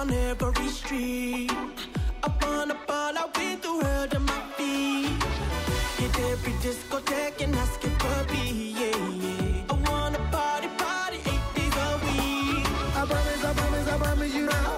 on 0.00 0.10
every 0.12 0.68
street. 0.68 1.52
Up 2.22 2.42
on 2.46 2.70
a 2.70 2.74
ball, 2.86 3.14
I 3.22 3.24
win 3.36 3.60
the 3.60 3.72
world 3.82 4.14
on 4.14 4.24
my 4.24 4.40
feet. 4.56 5.22
Hit 5.98 6.18
every 6.30 6.54
discotheque 6.64 7.42
and 7.44 7.54
ask 7.54 7.84
it 7.84 7.94
for 8.02 8.20
me, 8.32 8.74
yeah, 8.80 8.96
yeah. 9.24 9.72
I 9.72 9.74
wanna 9.88 10.20
party, 10.32 10.68
party 10.78 11.18
eight 11.32 11.46
days 11.54 11.76
a 11.86 11.88
week. 12.06 12.66
I 12.96 13.04
promise, 13.10 13.44
I 13.44 13.52
promise, 13.60 13.88
I 13.88 13.98
promise 13.98 14.34
you 14.34 14.46
that. 14.46 14.69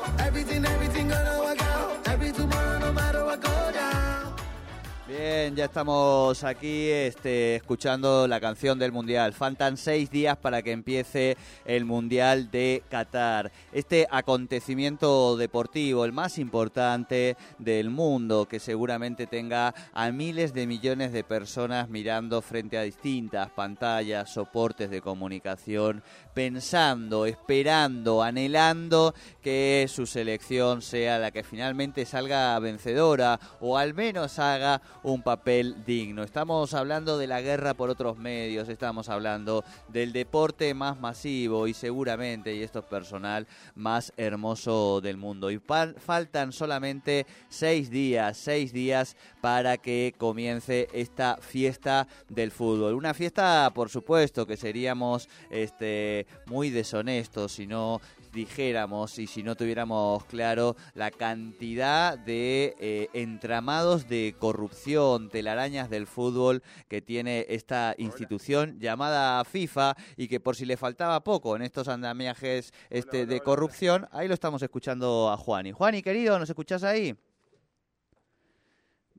Bien, 5.12 5.54
ya 5.54 5.66
estamos 5.66 6.42
aquí 6.42 6.88
este, 6.88 7.56
escuchando 7.56 8.26
la 8.26 8.40
canción 8.40 8.78
del 8.78 8.92
Mundial. 8.92 9.34
Faltan 9.34 9.76
seis 9.76 10.10
días 10.10 10.38
para 10.38 10.62
que 10.62 10.72
empiece 10.72 11.36
el 11.66 11.84
Mundial 11.84 12.50
de 12.50 12.82
Qatar. 12.88 13.52
Este 13.72 14.06
acontecimiento 14.10 15.36
deportivo, 15.36 16.06
el 16.06 16.12
más 16.12 16.38
importante 16.38 17.36
del 17.58 17.90
mundo, 17.90 18.46
que 18.46 18.58
seguramente 18.58 19.26
tenga 19.26 19.74
a 19.92 20.10
miles 20.12 20.54
de 20.54 20.66
millones 20.66 21.12
de 21.12 21.24
personas 21.24 21.90
mirando 21.90 22.40
frente 22.40 22.78
a 22.78 22.82
distintas 22.82 23.50
pantallas, 23.50 24.32
soportes 24.32 24.88
de 24.88 25.02
comunicación, 25.02 26.02
pensando, 26.32 27.26
esperando, 27.26 28.22
anhelando 28.22 29.14
que 29.42 29.84
su 29.90 30.06
selección 30.06 30.80
sea 30.80 31.18
la 31.18 31.32
que 31.32 31.44
finalmente 31.44 32.06
salga 32.06 32.58
vencedora 32.60 33.38
o 33.60 33.76
al 33.76 33.92
menos 33.92 34.38
haga 34.38 34.80
un 35.02 35.22
papel 35.22 35.84
digno. 35.84 36.22
Estamos 36.22 36.74
hablando 36.74 37.18
de 37.18 37.26
la 37.26 37.40
guerra 37.40 37.74
por 37.74 37.90
otros 37.90 38.18
medios, 38.18 38.68
estamos 38.68 39.08
hablando 39.08 39.64
del 39.88 40.12
deporte 40.12 40.74
más 40.74 41.00
masivo 41.00 41.66
y 41.66 41.74
seguramente, 41.74 42.54
y 42.54 42.62
esto 42.62 42.80
es 42.80 42.84
personal, 42.84 43.46
más 43.74 44.12
hermoso 44.16 45.00
del 45.00 45.16
mundo. 45.16 45.50
Y 45.50 45.58
faltan 45.58 46.52
solamente 46.52 47.26
seis 47.48 47.90
días, 47.90 48.36
seis 48.36 48.72
días 48.72 49.16
para 49.40 49.76
que 49.78 50.14
comience 50.16 50.88
esta 50.92 51.36
fiesta 51.40 52.06
del 52.28 52.50
fútbol. 52.50 52.94
Una 52.94 53.14
fiesta, 53.14 53.70
por 53.74 53.88
supuesto, 53.88 54.46
que 54.46 54.56
seríamos 54.56 55.28
este, 55.50 56.26
muy 56.46 56.70
deshonestos 56.70 57.52
si 57.52 57.66
no 57.66 58.00
dijéramos 58.32 59.18
y 59.18 59.26
si 59.26 59.42
no 59.42 59.54
tuviéramos 59.56 60.24
claro 60.24 60.76
la 60.94 61.10
cantidad 61.10 62.18
de 62.18 62.74
eh, 62.78 63.08
entramados 63.12 64.08
de 64.08 64.34
corrupción, 64.38 65.28
telarañas 65.28 65.90
del 65.90 66.06
fútbol 66.06 66.62
que 66.88 67.02
tiene 67.02 67.46
esta 67.48 67.94
institución 67.98 68.78
llamada 68.80 69.44
FIFA 69.44 69.94
y 70.16 70.28
que 70.28 70.40
por 70.40 70.56
si 70.56 70.64
le 70.64 70.76
faltaba 70.76 71.22
poco 71.22 71.56
en 71.56 71.62
estos 71.62 71.88
andamiajes 71.88 72.72
este, 72.90 73.26
de 73.26 73.40
corrupción, 73.40 74.08
ahí 74.12 74.28
lo 74.28 74.34
estamos 74.34 74.62
escuchando 74.62 75.30
a 75.30 75.36
Juani. 75.36 75.72
Juani, 75.72 76.02
querido, 76.02 76.38
¿nos 76.38 76.48
escuchás 76.48 76.82
ahí? 76.82 77.14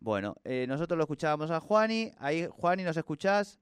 Bueno, 0.03 0.35
eh, 0.43 0.65
nosotros 0.67 0.97
lo 0.97 1.03
escuchábamos 1.03 1.49
a 1.49 1.61
Juani. 1.61 2.11
Ahí, 2.19 2.45
Juani, 2.51 2.83
¿nos 2.83 2.97
escuchás? 2.97 3.59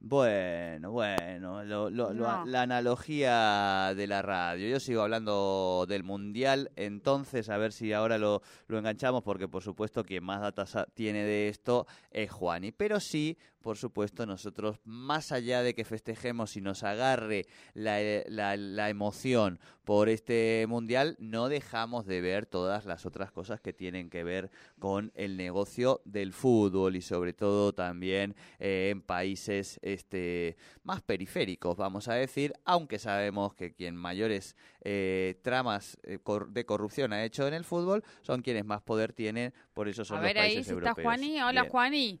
Bueno, 0.00 0.92
bueno, 0.92 1.64
la 1.64 2.62
analogía 2.62 3.92
de 3.96 4.06
la 4.06 4.22
radio. 4.22 4.68
Yo 4.68 4.78
sigo 4.78 5.02
hablando 5.02 5.86
del 5.88 6.04
Mundial, 6.04 6.70
entonces 6.76 7.48
a 7.48 7.58
ver 7.58 7.72
si 7.72 7.92
ahora 7.92 8.16
lo, 8.16 8.40
lo 8.68 8.78
enganchamos, 8.78 9.24
porque 9.24 9.48
por 9.48 9.64
supuesto 9.64 10.04
quien 10.04 10.22
más 10.22 10.40
datos 10.40 10.76
tiene 10.94 11.24
de 11.24 11.48
esto 11.48 11.88
es 12.12 12.30
Juani. 12.30 12.70
Pero 12.70 13.00
sí, 13.00 13.36
por 13.60 13.76
supuesto, 13.76 14.24
nosotros, 14.24 14.78
más 14.84 15.32
allá 15.32 15.62
de 15.62 15.74
que 15.74 15.84
festejemos 15.84 16.56
y 16.56 16.60
nos 16.60 16.84
agarre 16.84 17.46
la, 17.74 17.98
la, 18.28 18.56
la, 18.56 18.88
emoción 18.88 19.58
por 19.84 20.08
este 20.08 20.64
mundial, 20.68 21.16
no 21.18 21.48
dejamos 21.48 22.06
de 22.06 22.20
ver 22.20 22.46
todas 22.46 22.86
las 22.86 23.04
otras 23.04 23.32
cosas 23.32 23.60
que 23.60 23.72
tienen 23.72 24.10
que 24.10 24.22
ver 24.22 24.50
con 24.78 25.12
el 25.14 25.36
negocio 25.36 26.00
del 26.04 26.32
fútbol 26.32 26.94
y 26.96 27.02
sobre 27.02 27.32
todo 27.32 27.74
también 27.74 28.36
eh, 28.58 28.90
en 28.90 29.02
países 29.02 29.80
este, 29.94 30.56
más 30.82 31.02
periféricos, 31.02 31.76
vamos 31.76 32.08
a 32.08 32.14
decir, 32.14 32.52
aunque 32.64 32.98
sabemos 32.98 33.54
que 33.54 33.74
quien 33.74 33.96
mayores 33.96 34.56
eh, 34.82 35.38
tramas 35.42 35.98
eh, 36.02 36.18
de 36.48 36.66
corrupción 36.66 37.12
ha 37.12 37.24
hecho 37.24 37.46
en 37.48 37.54
el 37.54 37.64
fútbol 37.64 38.02
son 38.22 38.42
quienes 38.42 38.64
más 38.64 38.82
poder 38.82 39.12
tienen, 39.12 39.52
por 39.74 39.88
eso 39.88 40.04
son 40.04 40.18
a 40.18 40.20
los 40.20 40.28
ver, 40.28 40.36
países 40.36 40.66
ahí 40.68 40.72
europeos. 40.74 40.98
está 40.98 41.02
Juani. 41.02 41.42
Hola, 41.42 41.60
Bien. 41.62 41.70
Juani. 41.72 42.20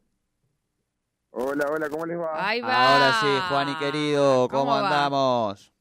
Hola, 1.30 1.66
hola, 1.70 1.88
¿cómo 1.90 2.06
les 2.06 2.18
va? 2.18 2.48
Ahí 2.48 2.60
va. 2.60 2.94
Ahora 2.94 3.12
sí, 3.20 3.26
Juani 3.48 3.74
querido, 3.76 4.48
¿cómo, 4.48 4.62
¿Cómo 4.64 4.74
andamos? 4.74 5.72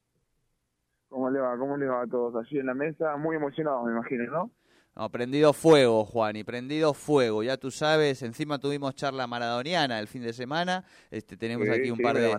¿Cómo 1.09 1.29
les 1.29 1.41
va? 1.41 1.57
¿Cómo 1.57 1.77
les 1.77 1.89
va 1.89 2.01
a 2.01 2.07
todos 2.07 2.35
allí 2.35 2.59
en 2.59 2.65
la 2.65 2.73
mesa? 2.73 3.15
Muy 3.17 3.37
emocionados, 3.37 3.85
me 3.85 3.91
imagino, 3.91 4.25
¿no? 4.25 4.51
No, 4.97 5.11
prendido 5.11 5.53
fuego, 5.53 6.05
Juani, 6.05 6.43
prendido 6.43 6.91
fuego. 6.91 7.43
Ya 7.43 7.55
tú 7.57 7.69
sabes, 7.69 8.23
encima 8.23 8.57
tuvimos 8.57 8.95
charla 8.95 9.27
maradoniana 9.27 9.99
el 9.99 10.07
fin 10.07 10.23
de 10.23 10.33
semana. 10.33 10.83
Este, 11.11 11.37
tenemos 11.37 11.67
Sí, 11.67 11.71
aquí 11.73 11.91
un 11.91 11.97
sí, 11.97 12.03
par 12.03 12.17
de, 12.17 12.35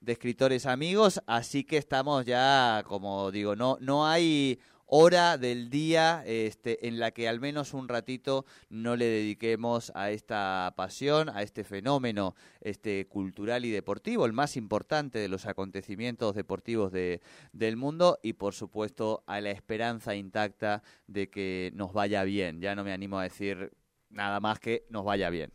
de 0.00 0.12
escritores 0.12 0.66
amigos, 0.66 1.20
así 1.26 1.64
que 1.64 1.78
estamos 1.78 2.24
ya, 2.24 2.84
como 2.86 3.32
digo, 3.32 3.56
no, 3.56 3.76
no 3.80 4.06
hay 4.06 4.60
hora 4.86 5.38
del 5.38 5.68
día 5.68 6.22
este, 6.24 6.86
en 6.88 6.98
la 6.98 7.10
que 7.10 7.28
al 7.28 7.40
menos 7.40 7.74
un 7.74 7.88
ratito 7.88 8.44
no 8.70 8.96
le 8.96 9.06
dediquemos 9.06 9.92
a 9.94 10.10
esta 10.10 10.72
pasión, 10.76 11.28
a 11.28 11.42
este 11.42 11.64
fenómeno 11.64 12.34
este, 12.60 13.06
cultural 13.06 13.64
y 13.64 13.70
deportivo, 13.70 14.26
el 14.26 14.32
más 14.32 14.56
importante 14.56 15.18
de 15.18 15.28
los 15.28 15.46
acontecimientos 15.46 16.34
deportivos 16.34 16.92
de, 16.92 17.20
del 17.52 17.76
mundo 17.76 18.18
y 18.22 18.34
por 18.34 18.54
supuesto 18.54 19.22
a 19.26 19.40
la 19.40 19.50
esperanza 19.50 20.14
intacta 20.14 20.82
de 21.06 21.28
que 21.28 21.72
nos 21.74 21.92
vaya 21.92 22.24
bien. 22.24 22.60
Ya 22.60 22.74
no 22.74 22.84
me 22.84 22.92
animo 22.92 23.18
a 23.18 23.24
decir 23.24 23.72
nada 24.10 24.40
más 24.40 24.60
que 24.60 24.84
nos 24.90 25.04
vaya 25.04 25.30
bien. 25.30 25.52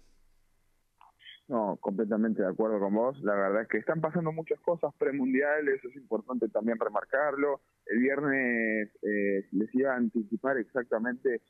No, 1.48 1.78
completamente 1.82 2.42
de 2.42 2.48
acuerdo 2.48 2.80
con 2.80 2.94
vos. 2.94 3.22
La 3.24 3.34
verdad 3.34 3.64
es 3.64 3.68
que 3.68 3.78
están 3.78 4.00
pasando 4.00 4.32
muchas 4.32 4.58
cosas 4.62 4.94
premundiales, 4.98 5.84
es 5.84 5.96
importante 5.98 6.48
también 6.48 6.80
remarcarlo. 6.80 7.60
El 7.88 8.00
viernes 8.00 8.90
eh, 9.02 9.48
les 9.52 9.76
iba 9.76 9.94
a 9.94 9.98
anticipar 9.98 10.58
exactamente 10.58 11.42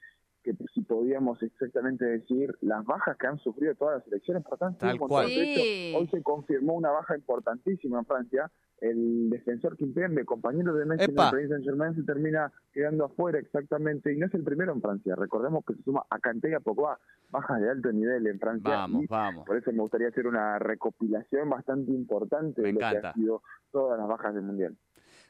que 0.44 0.56
si 0.74 0.82
podíamos 0.82 1.42
exactamente 1.44 2.06
decir 2.06 2.56
las 2.62 2.84
bajas 2.86 3.18
que 3.18 3.28
han 3.28 3.38
sufrido 3.40 3.76
todas 3.76 3.98
las 3.98 4.04
selecciones, 4.06 4.44
por 4.44 4.58
tanto, 4.58 4.80
Tal 4.80 5.00
cual. 5.00 5.28
De 5.28 5.54
hecho, 5.54 6.00
hoy 6.00 6.08
se 6.08 6.24
confirmó 6.24 6.74
una 6.74 6.90
baja 6.90 7.16
importantísima 7.16 8.00
en 8.00 8.06
Francia. 8.06 8.52
El 8.80 9.30
defensor 9.30 9.78
Kimpembe, 9.78 10.26
compañero 10.26 10.74
de 10.74 10.86
Messi 10.86 11.04
en 11.04 11.10
el 11.12 11.16
Paris 11.16 11.50
Saint-Germain, 11.50 11.96
se 11.96 12.04
termina 12.04 12.52
quedando 12.74 13.06
afuera 13.06 13.38
exactamente, 13.38 14.12
y 14.12 14.18
no 14.18 14.26
es 14.26 14.34
el 14.34 14.44
primero 14.44 14.74
en 14.74 14.82
Francia. 14.82 15.16
Recordemos 15.16 15.64
que 15.66 15.76
se 15.76 15.84
suma 15.84 16.04
a 16.10 16.18
Kanté 16.18 16.50
y 16.50 16.54
a 16.54 16.60
Pogba, 16.60 16.98
bajas 17.30 17.62
de 17.62 17.70
alto 17.70 17.92
nivel 17.92 18.26
en 18.26 18.40
Francia. 18.40 18.72
Vamos, 18.72 19.04
y 19.04 19.08
vamos. 19.08 19.46
por 19.46 19.58
eso 19.58 19.72
me 19.72 19.82
gustaría 19.82 20.08
hacer 20.08 20.26
una 20.26 20.58
recopilación 20.58 21.48
bastante 21.50 21.92
importante 21.92 22.62
Me 22.64 22.70
de 22.70 22.74
lo 22.74 22.80
que 22.80 22.86
han 22.86 23.14
sido 23.14 23.44
todas 23.72 24.00
las 24.00 24.08
bajas 24.08 24.34
del 24.34 24.44
Mundial. 24.44 24.76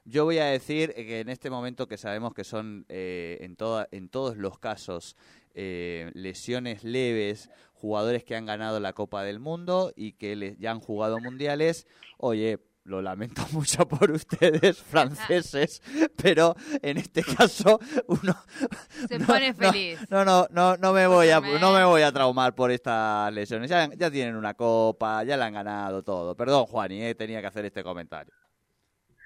Yo 0.04 0.26
voy 0.26 0.40
a 0.40 0.46
decir 0.46 0.94
que 0.94 1.20
en 1.20 1.30
este 1.30 1.50
momento 1.50 1.88
que 1.88 1.98
sabemos 1.98 2.34
que 2.34 2.44
son 2.44 2.86
eh, 2.90 3.38
en, 3.42 3.56
toda, 3.56 3.88
en 3.92 4.10
todos 4.10 4.36
los 4.38 4.58
casos 4.58 5.16
eh, 5.54 6.10
lesiones 6.14 6.84
leves, 6.84 7.50
jugadores 7.74 8.24
que 8.24 8.36
han 8.36 8.46
ganado 8.46 8.80
la 8.80 8.94
Copa 8.94 9.24
del 9.24 9.40
Mundo 9.40 9.92
y 9.96 10.14
que 10.14 10.36
le- 10.36 10.56
ya 10.58 10.72
han 10.72 10.80
jugado 10.80 11.20
mundiales, 11.20 11.86
oye, 12.18 12.60
lo 12.84 13.02
lamento 13.04 13.44
mucho 13.52 13.88
por 13.88 14.10
ustedes, 14.10 14.82
franceses, 14.82 15.84
pero 16.16 16.56
en 16.82 16.98
este 16.98 17.22
caso 17.24 17.80
uno 18.08 18.36
Se 19.08 19.20
no, 19.20 19.28
pone 19.28 19.50
no, 19.54 19.56
feliz. 19.72 20.00
No, 20.10 20.26
no, 20.26 20.48
no, 20.50 20.78
no 20.78 20.94
me 20.94 21.06
voy 21.06 21.30
a, 21.30 21.40
no 21.42 21.74
me 21.74 21.84
voy 21.86 22.02
a 22.02 22.12
traumar 22.12 22.56
por 22.56 22.72
estas 22.72 23.32
lesiones. 23.34 23.70
Ya, 23.70 23.88
ya 23.96 24.10
tienen 24.10 24.36
una 24.36 24.56
copa, 24.56 25.24
ya 25.24 25.38
la 25.38 25.46
han 25.46 25.54
ganado 25.54 26.02
todo. 26.02 26.36
Perdón, 26.36 26.66
Juani, 26.66 27.04
eh, 27.04 27.14
tenía 27.14 27.40
que 27.40 27.48
hacer 27.48 27.66
este 27.66 27.84
comentario. 27.84 28.34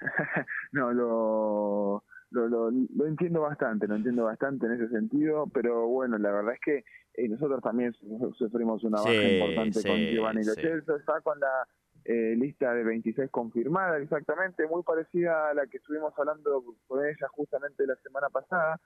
No, 0.76 0.92
lo, 0.92 2.04
lo, 2.32 2.48
lo, 2.48 2.70
lo, 2.70 3.06
entiendo 3.06 3.40
bastante, 3.40 3.88
lo 3.88 3.96
entiendo 3.96 4.24
bastante 4.24 4.66
en 4.66 4.72
ese 4.72 4.88
sentido, 4.90 5.46
pero 5.46 5.86
bueno, 5.86 6.18
la 6.18 6.30
verdad 6.30 6.52
es 6.52 6.60
que 6.60 6.84
eh, 7.14 7.28
nosotros 7.28 7.62
también 7.62 7.94
sufrimos 8.34 8.84
una 8.84 9.00
baja 9.00 9.14
importante 9.14 9.82
con 9.82 9.96
Giovanni 9.96 10.44
Lo 10.44 10.52
Celso, 10.52 10.96
está 10.96 11.22
con 11.22 11.40
la 11.40 11.66
eh, 12.04 12.36
lista 12.36 12.74
de 12.74 12.84
26 12.84 13.30
confirmada 13.30 13.96
exactamente, 13.96 14.66
muy 14.66 14.82
parecida 14.82 15.48
a 15.48 15.54
la 15.54 15.66
que 15.66 15.78
estuvimos 15.78 16.12
hablando 16.18 16.62
con 16.86 17.02
ella 17.02 17.26
justamente 17.30 17.86
la 17.86 17.96
semana 17.96 18.28
pasada. 18.28 18.78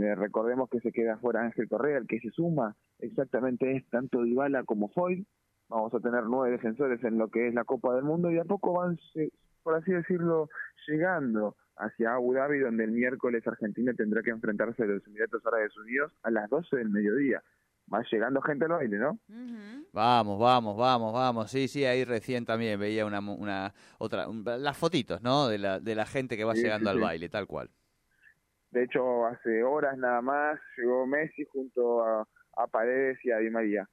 Eh, 0.00 0.14
recordemos 0.14 0.70
que 0.70 0.80
se 0.80 0.92
queda 0.92 1.18
fuera 1.18 1.42
Ángel 1.42 1.68
Correa, 1.68 1.98
el 1.98 2.06
que 2.06 2.20
se 2.20 2.30
suma 2.30 2.74
exactamente 3.00 3.76
es 3.76 3.86
tanto 3.90 4.22
Dybala 4.22 4.64
como 4.64 4.88
Foy. 4.88 5.26
Vamos 5.68 5.92
a 5.92 6.00
tener 6.00 6.24
nueve 6.24 6.52
defensores 6.52 7.04
en 7.04 7.18
lo 7.18 7.28
que 7.28 7.48
es 7.48 7.54
la 7.54 7.64
Copa 7.64 7.94
del 7.94 8.04
Mundo 8.04 8.30
y 8.30 8.38
a 8.38 8.44
poco 8.44 8.72
van, 8.72 8.98
por 9.64 9.74
así 9.74 9.92
decirlo, 9.92 10.48
llegando 10.86 11.56
hacia 11.76 12.14
Abu 12.14 12.34
Dhabi, 12.34 12.60
donde 12.60 12.84
el 12.84 12.92
miércoles 12.92 13.44
Argentina 13.46 13.92
tendrá 13.94 14.22
que 14.22 14.30
enfrentarse 14.30 14.84
a 14.84 14.86
los 14.86 15.04
Emiratos 15.08 15.44
Árabes 15.44 15.76
Unidos 15.76 16.12
a 16.22 16.30
las 16.30 16.48
12 16.48 16.76
del 16.76 16.90
mediodía 16.90 17.42
va 17.92 18.02
llegando 18.10 18.40
gente 18.40 18.64
al 18.64 18.72
baile, 18.72 18.98
¿no? 18.98 19.18
Vamos, 19.92 20.38
vamos, 20.38 20.76
vamos, 20.76 21.12
vamos. 21.12 21.50
Sí, 21.50 21.68
sí, 21.68 21.84
ahí 21.84 22.04
recién 22.04 22.44
también 22.44 22.78
veía 22.80 23.06
una, 23.06 23.20
una 23.20 23.74
otra, 23.98 24.26
las 24.58 24.76
fotitos, 24.76 25.22
¿no? 25.22 25.48
De 25.48 25.58
la, 25.58 25.80
de 25.80 25.94
la 25.94 26.06
gente 26.06 26.36
que 26.36 26.44
va 26.44 26.54
llegando 26.54 26.90
al 26.90 27.00
baile, 27.00 27.28
tal 27.28 27.46
cual. 27.46 27.70
De 28.70 28.84
hecho, 28.84 29.26
hace 29.26 29.62
horas 29.62 29.96
nada 29.98 30.20
más 30.20 30.58
llegó 30.76 31.06
Messi 31.06 31.44
junto 31.44 32.02
a, 32.04 32.26
a 32.56 32.66
Paredes 32.66 33.18
y 33.24 33.30
a 33.30 33.38
Di 33.38 33.50
María. 33.50 33.88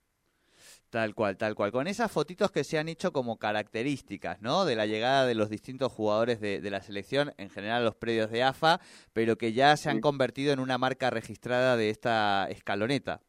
Tal 0.91 1.15
cual, 1.15 1.38
tal 1.38 1.55
cual. 1.55 1.71
Con 1.71 1.88
esas 1.88 2.11
fotitos 2.11 2.51
que 2.51 2.65
se 2.65 2.77
han 2.77 2.89
hecho 2.89 3.13
como 3.13 3.39
características, 3.39 4.41
¿no? 4.41 4.65
De 4.65 4.75
la 4.75 4.85
llegada 4.85 5.25
de 5.25 5.35
los 5.35 5.49
distintos 5.49 5.89
jugadores 5.89 6.41
de, 6.41 6.59
la 6.69 6.81
selección, 6.81 7.31
en 7.38 7.49
general 7.49 7.85
los 7.85 7.95
predios 7.95 8.29
de 8.29 8.43
AFA, 8.43 8.81
pero 9.13 9.38
que 9.38 9.53
ya 9.53 9.77
se 9.77 9.89
han 9.89 10.01
convertido 10.01 10.51
en 10.51 10.59
una 10.59 10.77
marca 10.77 11.09
registrada 11.09 11.77
de 11.77 11.91
esta 11.91 12.45
escaloneta. 12.49 13.21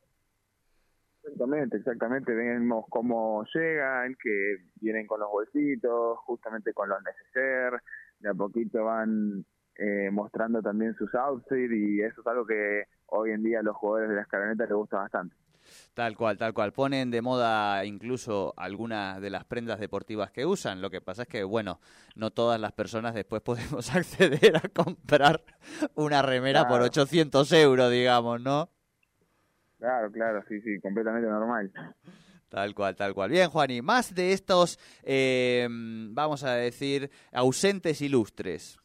Exactamente, 1.23 1.77
exactamente. 1.77 2.35
Vemos 2.35 2.85
cómo 2.91 3.45
llegan, 3.55 4.17
que 4.21 4.57
vienen 4.81 5.07
con 5.07 5.21
los 5.21 5.31
bolsitos, 5.31 6.19
justamente 6.27 6.75
con 6.75 6.89
los 6.89 6.99
neceser, 7.05 7.81
de 8.19 8.29
a 8.29 8.35
poquito 8.35 8.83
van 8.87 9.45
eh, 9.77 10.11
mostrando 10.11 10.61
también 10.63 10.95
sus 10.95 11.15
outfits 11.15 11.73
y 11.73 12.01
eso 12.01 12.23
es 12.23 12.27
algo 12.27 12.45
que 12.45 12.87
hoy 13.07 13.31
en 13.31 13.45
día 13.45 13.61
a 13.61 13.63
los 13.63 13.77
jugadores 13.77 14.09
de 14.09 14.17
la 14.17 14.23
escaloneta 14.23 14.65
les 14.65 14.75
gusta 14.75 14.97
bastante. 14.97 15.37
Tal 15.95 16.17
cual, 16.17 16.39
tal 16.39 16.55
cual. 16.55 16.73
Ponen 16.73 17.11
de 17.11 17.21
moda 17.21 17.85
incluso 17.85 18.55
algunas 18.57 19.21
de 19.21 19.29
las 19.29 19.45
prendas 19.45 19.79
deportivas 19.79 20.31
que 20.31 20.47
usan. 20.47 20.81
Lo 20.81 20.89
que 20.89 21.03
pasa 21.03 21.23
es 21.23 21.29
que, 21.29 21.45
bueno, 21.45 21.81
no 22.17 22.31
todas 22.31 22.59
las 22.59 22.73
personas 22.73 23.15
después 23.15 23.43
podemos 23.43 23.95
acceder 23.95 24.57
a 24.57 24.69
comprar 24.69 25.43
una 25.95 26.23
remera 26.23 26.67
por 26.67 26.81
800 26.81 27.53
euros, 27.53 27.91
digamos, 27.91 28.41
¿no? 28.41 28.71
Claro, 29.79 30.11
claro, 30.13 30.43
sí, 30.49 30.61
sí, 30.63 30.81
completamente 30.81 31.29
normal. 31.29 31.71
Tal 32.49 32.75
cual, 32.75 32.95
tal 32.97 33.15
cual. 33.15 33.31
Bien, 33.31 33.51
Juan, 33.51 33.71
y 33.71 33.83
más 33.83 34.15
de 34.15 34.33
estos, 34.33 34.79
eh, 35.03 35.67
vamos 35.71 36.45
a 36.45 36.53
decir, 36.53 37.11
ausentes 37.33 38.01
ilustres. 38.01 38.79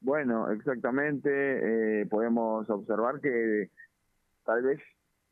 Bueno, 0.00 0.50
exactamente, 0.50 2.02
eh, 2.02 2.06
podemos 2.06 2.68
observar 2.70 3.20
que 3.20 3.70
tal 4.44 4.62
vez 4.62 4.80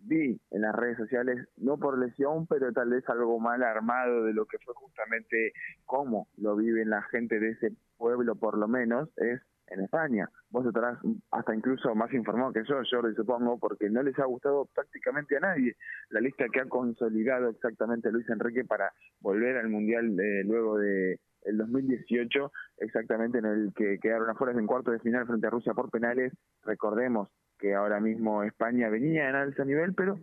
vi 0.03 0.41
en 0.51 0.63
las 0.63 0.75
redes 0.75 0.97
sociales, 0.97 1.49
no 1.57 1.79
por 1.79 1.99
lesión, 1.99 2.47
pero 2.47 2.73
tal 2.73 2.91
vez 2.91 3.09
algo 3.09 3.39
mal 3.39 3.63
armado 3.63 4.25
de 4.25 4.33
lo 4.33 4.47
que 4.47 4.59
fue 4.59 4.75
justamente 4.75 5.53
cómo 5.85 6.29
lo 6.37 6.57
viven 6.57 6.91
la 6.91 7.03
gente 7.03 7.39
de 7.39 7.51
ese 7.51 7.73
pueblo, 7.97 8.35
por 8.35 8.59
lo 8.59 8.69
menos, 8.69 9.09
es 9.17 9.41
en 9.71 9.81
España. 9.81 10.29
Vos 10.51 10.67
estarás 10.67 10.99
hasta 11.31 11.55
incluso 11.55 11.95
más 11.95 12.13
informado 12.13 12.53
que 12.53 12.65
yo, 12.69 12.81
Jordi, 12.91 13.15
supongo, 13.15 13.59
porque 13.59 13.89
no 13.89 14.03
les 14.03 14.19
ha 14.19 14.25
gustado 14.25 14.69
prácticamente 14.75 15.37
a 15.37 15.41
nadie 15.41 15.77
la 16.11 16.21
lista 16.21 16.47
que 16.53 16.61
ha 16.61 16.69
consolidado 16.69 17.49
exactamente 17.49 18.11
Luis 18.11 18.29
Enrique 18.29 18.65
para 18.65 18.93
volver 19.21 19.57
al 19.57 19.69
Mundial 19.69 20.17
de, 20.17 20.45
luego 20.45 20.79
de 20.79 21.21
el 21.43 21.57
2018, 21.57 22.53
exactamente 22.79 23.39
en 23.39 23.47
el 23.47 23.73
que 23.75 23.99
quedaron 23.99 24.29
afuera 24.29 24.59
en 24.59 24.67
cuarto 24.67 24.91
de 24.91 24.99
final 24.99 25.27
frente 25.27 25.47
a 25.47 25.51
Rusia 25.51 25.73
por 25.73 25.91
penales. 25.91 26.33
Recordemos 26.65 27.31
que 27.61 27.75
ahora 27.75 28.01
mismo 28.01 28.43
España 28.43 28.89
venía 28.89 29.29
en 29.29 29.37
alto 29.37 29.65
nivel, 29.65 29.95
pero 29.95 30.19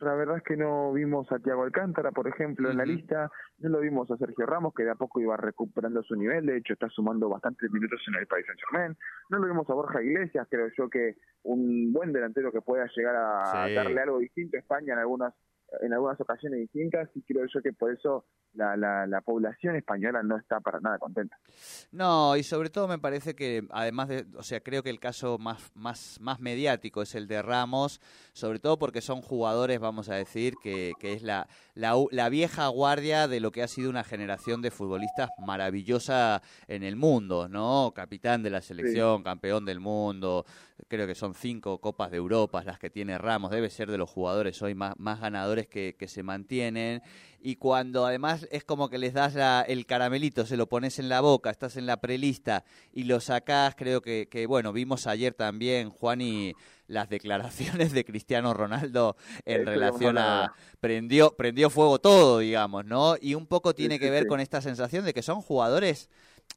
la 0.00 0.14
verdad 0.14 0.38
es 0.38 0.42
que 0.42 0.56
no 0.56 0.92
vimos 0.92 1.30
a 1.30 1.38
Thiago 1.38 1.62
Alcántara, 1.62 2.10
por 2.10 2.26
ejemplo, 2.26 2.70
en 2.70 2.76
la 2.76 2.84
lista, 2.84 3.30
no 3.58 3.68
lo 3.68 3.80
vimos 3.80 4.10
a 4.10 4.16
Sergio 4.16 4.46
Ramos, 4.46 4.74
que 4.74 4.82
de 4.82 4.90
a 4.90 4.96
poco 4.96 5.20
iba 5.20 5.36
recuperando 5.36 6.02
su 6.02 6.16
nivel, 6.16 6.46
de 6.46 6.56
hecho 6.56 6.72
está 6.72 6.88
sumando 6.88 7.28
bastantes 7.28 7.70
minutos 7.70 8.00
en 8.08 8.16
el 8.16 8.26
País 8.26 8.44
Saint 8.46 8.60
Germain, 8.68 8.96
no 9.30 9.38
lo 9.38 9.46
vimos 9.46 9.70
a 9.70 9.74
Borja 9.74 10.02
Iglesias, 10.02 10.48
creo 10.50 10.68
yo 10.76 10.90
que 10.90 11.16
un 11.44 11.92
buen 11.92 12.12
delantero 12.12 12.50
que 12.50 12.60
pueda 12.60 12.86
llegar 12.96 13.14
a 13.14 13.68
darle 13.72 14.00
algo 14.00 14.18
distinto 14.18 14.56
a 14.56 14.60
España 14.60 14.94
en 14.94 14.98
algunas 14.98 15.34
en 15.80 15.92
algunas 15.92 16.20
ocasiones 16.20 16.60
distintas 16.60 17.08
y 17.14 17.22
creo 17.22 17.46
yo 17.52 17.62
que 17.62 17.72
por 17.72 17.92
eso 17.92 18.24
la, 18.54 18.76
la, 18.76 19.06
la, 19.06 19.20
población 19.22 19.76
española 19.76 20.22
no 20.22 20.36
está 20.36 20.60
para 20.60 20.80
nada 20.80 20.98
contenta. 20.98 21.38
No, 21.90 22.36
y 22.36 22.42
sobre 22.42 22.68
todo 22.68 22.86
me 22.86 22.98
parece 22.98 23.34
que 23.34 23.64
además 23.70 24.08
de, 24.08 24.26
o 24.36 24.42
sea, 24.42 24.60
creo 24.60 24.82
que 24.82 24.90
el 24.90 25.00
caso 25.00 25.38
más, 25.38 25.70
más, 25.74 26.18
más 26.20 26.40
mediático 26.40 27.00
es 27.02 27.14
el 27.14 27.26
de 27.28 27.40
Ramos, 27.40 28.00
sobre 28.34 28.58
todo 28.58 28.78
porque 28.78 29.00
son 29.00 29.22
jugadores, 29.22 29.80
vamos 29.80 30.10
a 30.10 30.14
decir, 30.16 30.54
que, 30.62 30.92
que 31.00 31.14
es 31.14 31.22
la, 31.22 31.48
la, 31.74 31.94
la 32.10 32.28
vieja 32.28 32.68
guardia 32.68 33.28
de 33.28 33.40
lo 33.40 33.50
que 33.52 33.62
ha 33.62 33.68
sido 33.68 33.90
una 33.90 34.04
generación 34.04 34.62
de 34.62 34.70
futbolistas 34.70 35.30
maravillosa 35.38 36.42
en 36.68 36.82
el 36.82 36.96
mundo, 36.96 37.48
¿no? 37.48 37.92
Capitán 37.94 38.42
de 38.42 38.50
la 38.50 38.60
selección, 38.60 39.22
campeón 39.22 39.64
del 39.64 39.80
mundo, 39.80 40.44
creo 40.88 41.06
que 41.06 41.14
son 41.14 41.34
cinco 41.34 41.78
Copas 41.78 42.10
de 42.10 42.18
Europa 42.18 42.62
las 42.64 42.78
que 42.78 42.90
tiene 42.90 43.18
Ramos, 43.18 43.50
debe 43.50 43.70
ser 43.70 43.90
de 43.90 43.98
los 43.98 44.10
jugadores 44.10 44.60
hoy 44.62 44.74
más, 44.74 44.94
más 44.98 45.20
ganadores 45.20 45.66
que, 45.66 45.96
que 45.98 46.08
se 46.08 46.22
mantienen 46.22 47.02
y 47.44 47.56
cuando 47.56 48.06
además 48.06 48.46
es 48.52 48.64
como 48.64 48.88
que 48.88 48.98
les 48.98 49.14
das 49.14 49.34
el 49.66 49.84
caramelito, 49.86 50.46
se 50.46 50.56
lo 50.56 50.68
pones 50.68 50.98
en 50.98 51.08
la 51.08 51.20
boca, 51.20 51.50
estás 51.50 51.76
en 51.76 51.86
la 51.86 52.00
prelista 52.00 52.64
y 52.92 53.04
lo 53.04 53.20
sacás, 53.20 53.74
creo 53.74 54.00
que, 54.00 54.28
que 54.30 54.46
bueno, 54.46 54.72
vimos 54.72 55.08
ayer 55.08 55.34
también, 55.34 55.90
Juan, 55.90 56.20
y 56.20 56.54
las 56.92 57.08
declaraciones 57.08 57.92
de 57.92 58.04
Cristiano 58.04 58.52
Ronaldo 58.54 59.16
en 59.44 59.66
relación 59.66 60.18
a 60.18 60.52
prendió 60.78 61.34
prendió 61.36 61.70
fuego 61.70 61.98
todo, 61.98 62.38
digamos, 62.38 62.84
¿no? 62.84 63.16
Y 63.20 63.34
un 63.34 63.46
poco 63.46 63.74
tiene 63.74 63.98
que 63.98 64.10
ver 64.10 64.26
con 64.26 64.40
esta 64.40 64.60
sensación 64.60 65.04
de 65.04 65.14
que 65.14 65.22
son 65.22 65.40
jugadores 65.40 66.10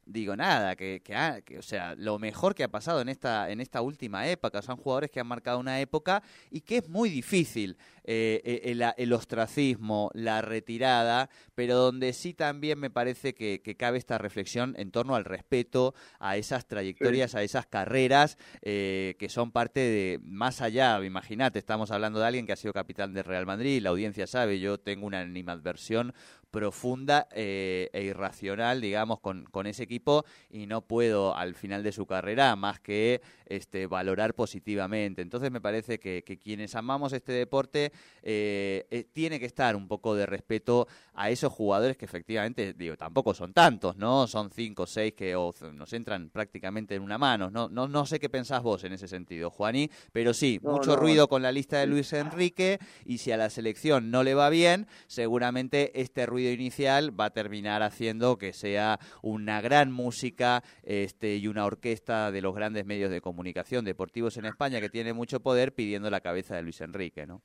digo 0.04 0.36
nada, 0.36 0.76
que, 0.76 1.02
que, 1.44 1.58
o 1.58 1.62
sea, 1.62 1.94
lo 1.96 2.18
mejor 2.18 2.54
que 2.54 2.64
ha 2.64 2.68
pasado 2.68 3.00
en 3.00 3.08
esta, 3.08 3.50
en 3.50 3.60
esta 3.60 3.80
última 3.80 4.28
época, 4.28 4.62
son 4.62 4.76
jugadores 4.76 5.10
que 5.10 5.20
han 5.20 5.26
marcado 5.26 5.58
una 5.58 5.80
época 5.80 6.22
y 6.50 6.60
que 6.60 6.78
es 6.78 6.88
muy 6.88 7.08
difícil 7.10 7.76
eh, 8.08 8.40
eh, 8.44 8.60
el, 8.70 8.84
el, 8.96 9.12
ostracismo, 9.12 10.10
la 10.14 10.40
retirada, 10.40 11.28
pero 11.56 11.76
donde 11.76 12.12
sí 12.12 12.34
también 12.34 12.78
me 12.78 12.88
parece 12.88 13.34
que, 13.34 13.60
que, 13.62 13.76
cabe 13.76 13.98
esta 13.98 14.16
reflexión 14.16 14.74
en 14.78 14.92
torno 14.92 15.16
al 15.16 15.24
respeto 15.24 15.92
a 16.20 16.36
esas 16.36 16.66
trayectorias, 16.66 17.34
a 17.34 17.42
esas 17.42 17.66
carreras 17.66 18.38
eh, 18.62 19.16
que 19.18 19.28
son 19.28 19.50
parte 19.50 19.80
de, 19.80 20.20
más 20.22 20.62
allá, 20.62 21.02
imagínate, 21.04 21.58
estamos 21.58 21.90
hablando 21.90 22.20
de 22.20 22.26
alguien 22.26 22.46
que 22.46 22.52
ha 22.52 22.56
sido 22.56 22.72
capitán 22.72 23.12
de 23.12 23.24
Real 23.24 23.44
Madrid, 23.44 23.82
la 23.82 23.90
audiencia 23.90 24.28
sabe, 24.28 24.60
yo 24.60 24.78
tengo 24.78 25.04
una 25.04 25.20
animadversión 25.20 26.14
profunda 26.56 27.28
eh, 27.32 27.90
e 27.92 28.04
irracional, 28.04 28.80
digamos, 28.80 29.20
con, 29.20 29.44
con, 29.44 29.66
ese 29.66 29.82
equipo 29.82 30.24
y 30.48 30.66
no 30.66 30.80
puedo 30.80 31.36
al 31.36 31.54
final 31.54 31.82
de 31.82 31.92
su 31.92 32.06
carrera 32.06 32.56
más 32.56 32.80
que 32.80 33.20
este, 33.44 33.86
valorar 33.86 34.32
positivamente. 34.32 35.20
Entonces 35.20 35.50
me 35.50 35.60
parece 35.60 35.98
que, 35.98 36.24
que 36.24 36.38
quienes 36.38 36.74
amamos 36.74 37.12
este 37.12 37.32
deporte 37.32 37.92
eh, 38.28 38.86
eh, 38.90 39.06
tiene 39.12 39.38
que 39.38 39.46
estar 39.46 39.76
un 39.76 39.86
poco 39.86 40.16
de 40.16 40.26
respeto 40.26 40.88
a 41.14 41.30
esos 41.30 41.52
jugadores 41.52 41.96
que 41.96 42.06
efectivamente, 42.06 42.72
digo, 42.72 42.96
tampoco 42.96 43.32
son 43.34 43.52
tantos, 43.52 43.96
¿no? 43.96 44.26
Son 44.26 44.50
cinco 44.50 44.82
o 44.82 44.86
seis 44.86 45.14
que 45.14 45.32
nos 45.72 45.92
entran 45.92 46.30
prácticamente 46.30 46.96
en 46.96 47.02
una 47.02 47.18
mano. 47.18 47.50
No, 47.50 47.68
no, 47.68 47.86
no 47.86 48.04
sé 48.04 48.18
qué 48.18 48.28
pensás 48.28 48.64
vos 48.64 48.82
en 48.82 48.92
ese 48.92 49.06
sentido, 49.06 49.50
Juaní, 49.50 49.90
pero 50.12 50.34
sí, 50.34 50.58
mucho 50.60 50.96
ruido 50.96 51.28
con 51.28 51.40
la 51.40 51.52
lista 51.52 51.78
de 51.78 51.86
Luis 51.86 52.12
Enrique 52.12 52.80
y 53.04 53.18
si 53.18 53.30
a 53.30 53.36
la 53.36 53.48
selección 53.48 54.10
no 54.10 54.24
le 54.24 54.34
va 54.34 54.50
bien, 54.50 54.88
seguramente 55.06 56.00
este 56.00 56.26
ruido 56.26 56.50
inicial 56.50 57.18
va 57.18 57.26
a 57.26 57.30
terminar 57.30 57.84
haciendo 57.84 58.38
que 58.38 58.52
sea 58.52 58.98
una 59.22 59.60
gran 59.60 59.92
música 59.92 60.64
este, 60.82 61.36
y 61.36 61.46
una 61.46 61.64
orquesta 61.64 62.32
de 62.32 62.40
los 62.40 62.54
grandes 62.54 62.86
medios 62.86 63.10
de 63.10 63.20
comunicación 63.20 63.84
deportivos 63.84 64.36
en 64.36 64.46
España 64.46 64.80
que 64.80 64.90
tiene 64.90 65.12
mucho 65.12 65.40
poder 65.40 65.74
pidiendo 65.74 66.10
la 66.10 66.20
cabeza 66.20 66.56
de 66.56 66.62
Luis 66.62 66.80
Enrique, 66.80 67.26
¿no? 67.26 67.40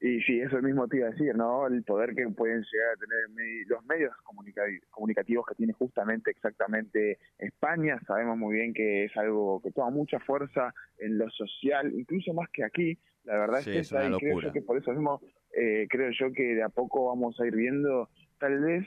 Y 0.00 0.20
sí, 0.20 0.40
eso 0.40 0.62
mismo 0.62 0.86
te 0.86 0.98
iba 0.98 1.08
a 1.08 1.10
decir, 1.10 1.34
¿no? 1.34 1.66
El 1.66 1.82
poder 1.82 2.14
que 2.14 2.28
pueden 2.28 2.62
llegar 2.62 2.94
a 2.94 3.00
tener 3.00 3.66
los 3.66 3.84
medios 3.86 4.14
comunicativos 4.92 5.44
que 5.46 5.56
tiene 5.56 5.72
justamente 5.72 6.30
exactamente 6.30 7.18
España. 7.38 7.98
Sabemos 8.06 8.38
muy 8.38 8.54
bien 8.54 8.72
que 8.72 9.06
es 9.06 9.16
algo 9.16 9.60
que 9.60 9.72
toma 9.72 9.90
mucha 9.90 10.20
fuerza 10.20 10.72
en 10.98 11.18
lo 11.18 11.28
social, 11.30 11.92
incluso 11.92 12.32
más 12.32 12.48
que 12.50 12.62
aquí. 12.62 12.96
La 13.24 13.38
verdad 13.38 13.58
es 13.58 13.64
que 13.66 13.78
es 13.80 13.90
creo 13.90 14.52
que 14.52 14.62
por 14.62 14.78
eso 14.78 14.92
mismo 14.92 15.20
eh, 15.52 15.86
creo 15.90 16.10
yo 16.12 16.32
que 16.32 16.54
de 16.54 16.62
a 16.62 16.68
poco 16.68 17.06
vamos 17.06 17.38
a 17.40 17.46
ir 17.46 17.56
viendo, 17.56 18.08
tal 18.38 18.60
vez 18.60 18.86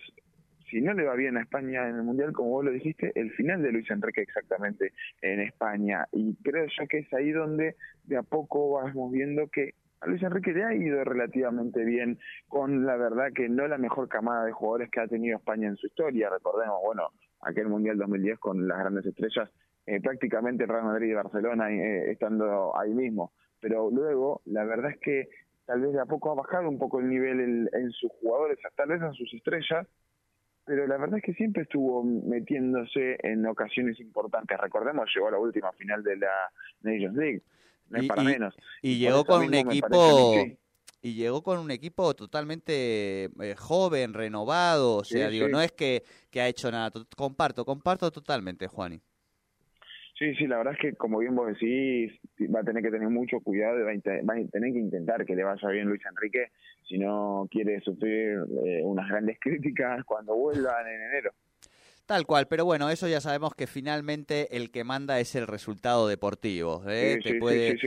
si 0.70 0.80
no 0.80 0.94
le 0.94 1.04
va 1.04 1.16
bien 1.16 1.36
a 1.36 1.42
España 1.42 1.90
en 1.90 1.98
el 1.98 2.04
Mundial, 2.04 2.32
como 2.32 2.52
vos 2.52 2.64
lo 2.64 2.72
dijiste, 2.72 3.12
el 3.16 3.30
final 3.32 3.62
de 3.62 3.74
Luis 3.74 3.92
Enrique 3.92 4.22
exactamente 4.22 4.94
en 5.22 5.42
España. 5.42 6.08
Y 6.14 6.36
creo 6.36 6.66
yo 6.66 6.88
que 6.88 7.00
es 7.00 7.14
ahí 7.14 7.32
donde 7.32 7.76
de 8.06 8.16
a 8.16 8.24
poco 8.24 8.72
vamos 8.72 9.12
viendo 9.12 9.48
que 9.48 9.74
a 10.02 10.08
Luis 10.08 10.22
Enrique 10.24 10.52
le 10.52 10.64
ha 10.64 10.74
ido 10.74 11.04
relativamente 11.04 11.84
bien 11.86 12.20
con 12.48 12.86
la 12.86 12.98
verdad 12.98 13.32
que 13.34 13.48
no 13.48 13.68
la 13.68 13.78
mejor 13.78 14.10
camada 14.10 14.46
de 14.46 14.52
jugadores 14.52 14.90
que 14.90 15.00
ha 15.00 15.08
tenido 15.08 15.38
España 15.38 15.68
en 15.68 15.78
su 15.78 15.88
historia. 15.88 16.30
Recordemos, 16.30 16.80
bueno, 16.84 17.10
aquel 17.42 17.68
Mundial 17.68 17.98
2010 17.98 18.40
con 18.40 18.68
las 18.68 18.80
grandes 18.80 19.06
estrellas, 19.06 19.50
eh, 19.86 20.02
prácticamente 20.02 20.66
Real 20.66 20.86
Madrid 20.86 21.10
y 21.10 21.14
Barcelona 21.14 21.72
eh, 21.72 22.12
estando 22.12 22.78
ahí 22.78 22.94
mismo. 22.94 23.32
Pero 23.60 23.92
luego, 23.92 24.42
la 24.46 24.64
verdad 24.64 24.92
es 24.92 25.00
que 25.00 25.30
tal 25.66 25.82
vez 25.82 25.94
de 25.94 26.02
a 26.02 26.06
poco 26.06 26.32
ha 26.32 26.36
bajado 26.36 26.68
un 26.68 26.80
poco 26.80 27.00
el 27.00 27.08
nivel 27.08 27.70
en 27.72 27.92
sus 27.92 28.12
jugadores, 28.20 28.58
tal 28.76 28.90
vez 28.90 29.02
en 29.04 29.14
sus 29.14 29.32
estrellas, 29.36 29.88
pero 30.66 30.88
la 30.88 30.98
verdad 30.98 31.18
es 31.18 31.24
que 31.24 31.34
siempre 31.34 31.64
estuvo 31.64 32.04
metiéndose 32.04 33.18
en 33.22 33.46
ocasiones 33.46 34.00
importantes. 34.00 34.60
Recordemos, 34.60 35.10
llegó 35.14 35.28
a 35.28 35.32
la 35.32 35.40
última 35.40 35.72
final 35.74 36.04
de 36.04 36.18
la 36.18 36.32
Nations 36.82 37.16
League, 37.16 37.42
no 37.92 38.00
es 38.00 38.08
para 38.08 38.24
menos. 38.24 38.56
Y, 38.82 38.98
llegó 38.98 39.26
con 39.26 39.44
un 39.44 39.54
equipo 39.54 40.46
y 41.04 41.14
llegó 41.16 41.42
con 41.42 41.60
un 41.60 41.72
equipo 41.72 42.14
totalmente 42.14 43.26
eh, 43.26 43.56
joven, 43.58 44.14
renovado, 44.14 44.98
o 44.98 45.04
sea, 45.04 45.30
digo, 45.30 45.48
no 45.48 45.62
es 45.62 45.72
que, 45.72 46.04
que 46.30 46.42
ha 46.42 46.48
hecho 46.48 46.72
nada, 46.72 46.92
comparto, 47.18 47.66
comparto 47.66 48.12
totalmente, 48.12 48.68
Juani. 48.68 49.02
Sí, 50.22 50.36
sí, 50.36 50.46
la 50.46 50.58
verdad 50.58 50.74
es 50.74 50.80
que 50.80 50.94
como 50.94 51.18
bien 51.18 51.36
vos 51.36 51.48
decís, 51.48 52.14
va 52.54 52.60
a 52.60 52.64
tener 52.64 52.84
que 52.84 52.92
tener 52.92 53.10
mucho 53.10 53.40
cuidado, 53.40 53.84
va 53.84 53.92
a, 53.92 54.48
tener 54.52 54.74
que 54.74 54.80
intentar 54.80 55.26
que 55.26 55.36
le 55.36 55.44
vaya 55.44 55.68
bien 55.70 55.88
Luis 55.88 56.04
Enrique 56.06 56.52
si 56.88 57.00
no 57.00 57.48
quiere 57.50 57.82
sufrir 57.82 58.38
eh, 58.64 58.82
unas 58.84 59.10
grandes 59.10 59.40
críticas 59.42 60.06
cuando 60.06 60.36
vuelvan 60.36 60.88
en 60.88 61.02
enero. 61.02 61.32
Tal 62.12 62.26
cual, 62.26 62.50
pero 62.50 62.66
bueno, 62.66 62.90
eso 62.90 63.08
ya 63.08 63.22
sabemos 63.22 63.56
que 63.56 63.68
finalmente 63.68 64.58
el 64.58 64.70
que 64.70 64.84
manda 64.84 65.22
es 65.22 65.34
el 65.36 65.48
resultado 65.48 66.10
deportivo. 66.10 66.84
¿eh? 66.86 67.22
te, 67.24 67.36
puede, 67.36 67.78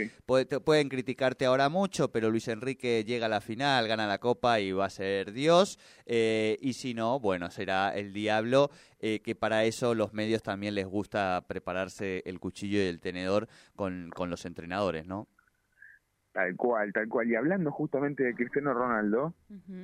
pueden 0.61 0.88
criticarte 0.88 1.45
ahora 1.45 1.69
mucho, 1.69 2.11
pero 2.11 2.31
Luis 2.31 2.49
Enrique 2.49 3.04
llega 3.07 3.26
a 3.26 3.28
la 3.28 3.43
final, 3.43 3.87
gana 3.87 4.07
la 4.07 4.16
copa 4.16 4.61
y 4.61 4.73
va 4.73 4.87
a 4.87 4.88
ser 4.88 5.35
Dios. 5.35 5.78
Eh, 6.07 6.57
y 6.62 6.73
si 6.73 6.95
no, 6.95 7.21
bueno, 7.21 7.50
será 7.50 7.95
el 7.95 8.14
diablo, 8.14 8.71
eh, 8.99 9.21
que 9.21 9.35
para 9.35 9.64
eso 9.64 9.95
los 9.95 10.14
medios 10.14 10.43
también 10.43 10.75
les 10.75 10.87
gusta 10.87 11.45
prepararse 11.47 12.23
el 12.25 12.40
cuchillo 12.40 12.78
y 12.78 12.87
el 12.87 13.00
tenedor 13.00 13.47
con, 13.76 14.09
con 14.09 14.31
los 14.31 14.47
entrenadores, 14.47 15.07
¿no? 15.07 15.28
Tal 16.35 16.57
cual, 16.57 16.93
tal 16.93 17.09
cual. 17.09 17.31
Y 17.31 17.37
hablando 17.37 17.71
justamente 17.71 18.25
de 18.25 18.35
Cristiano 18.35 18.75
Ronaldo, 18.75 19.35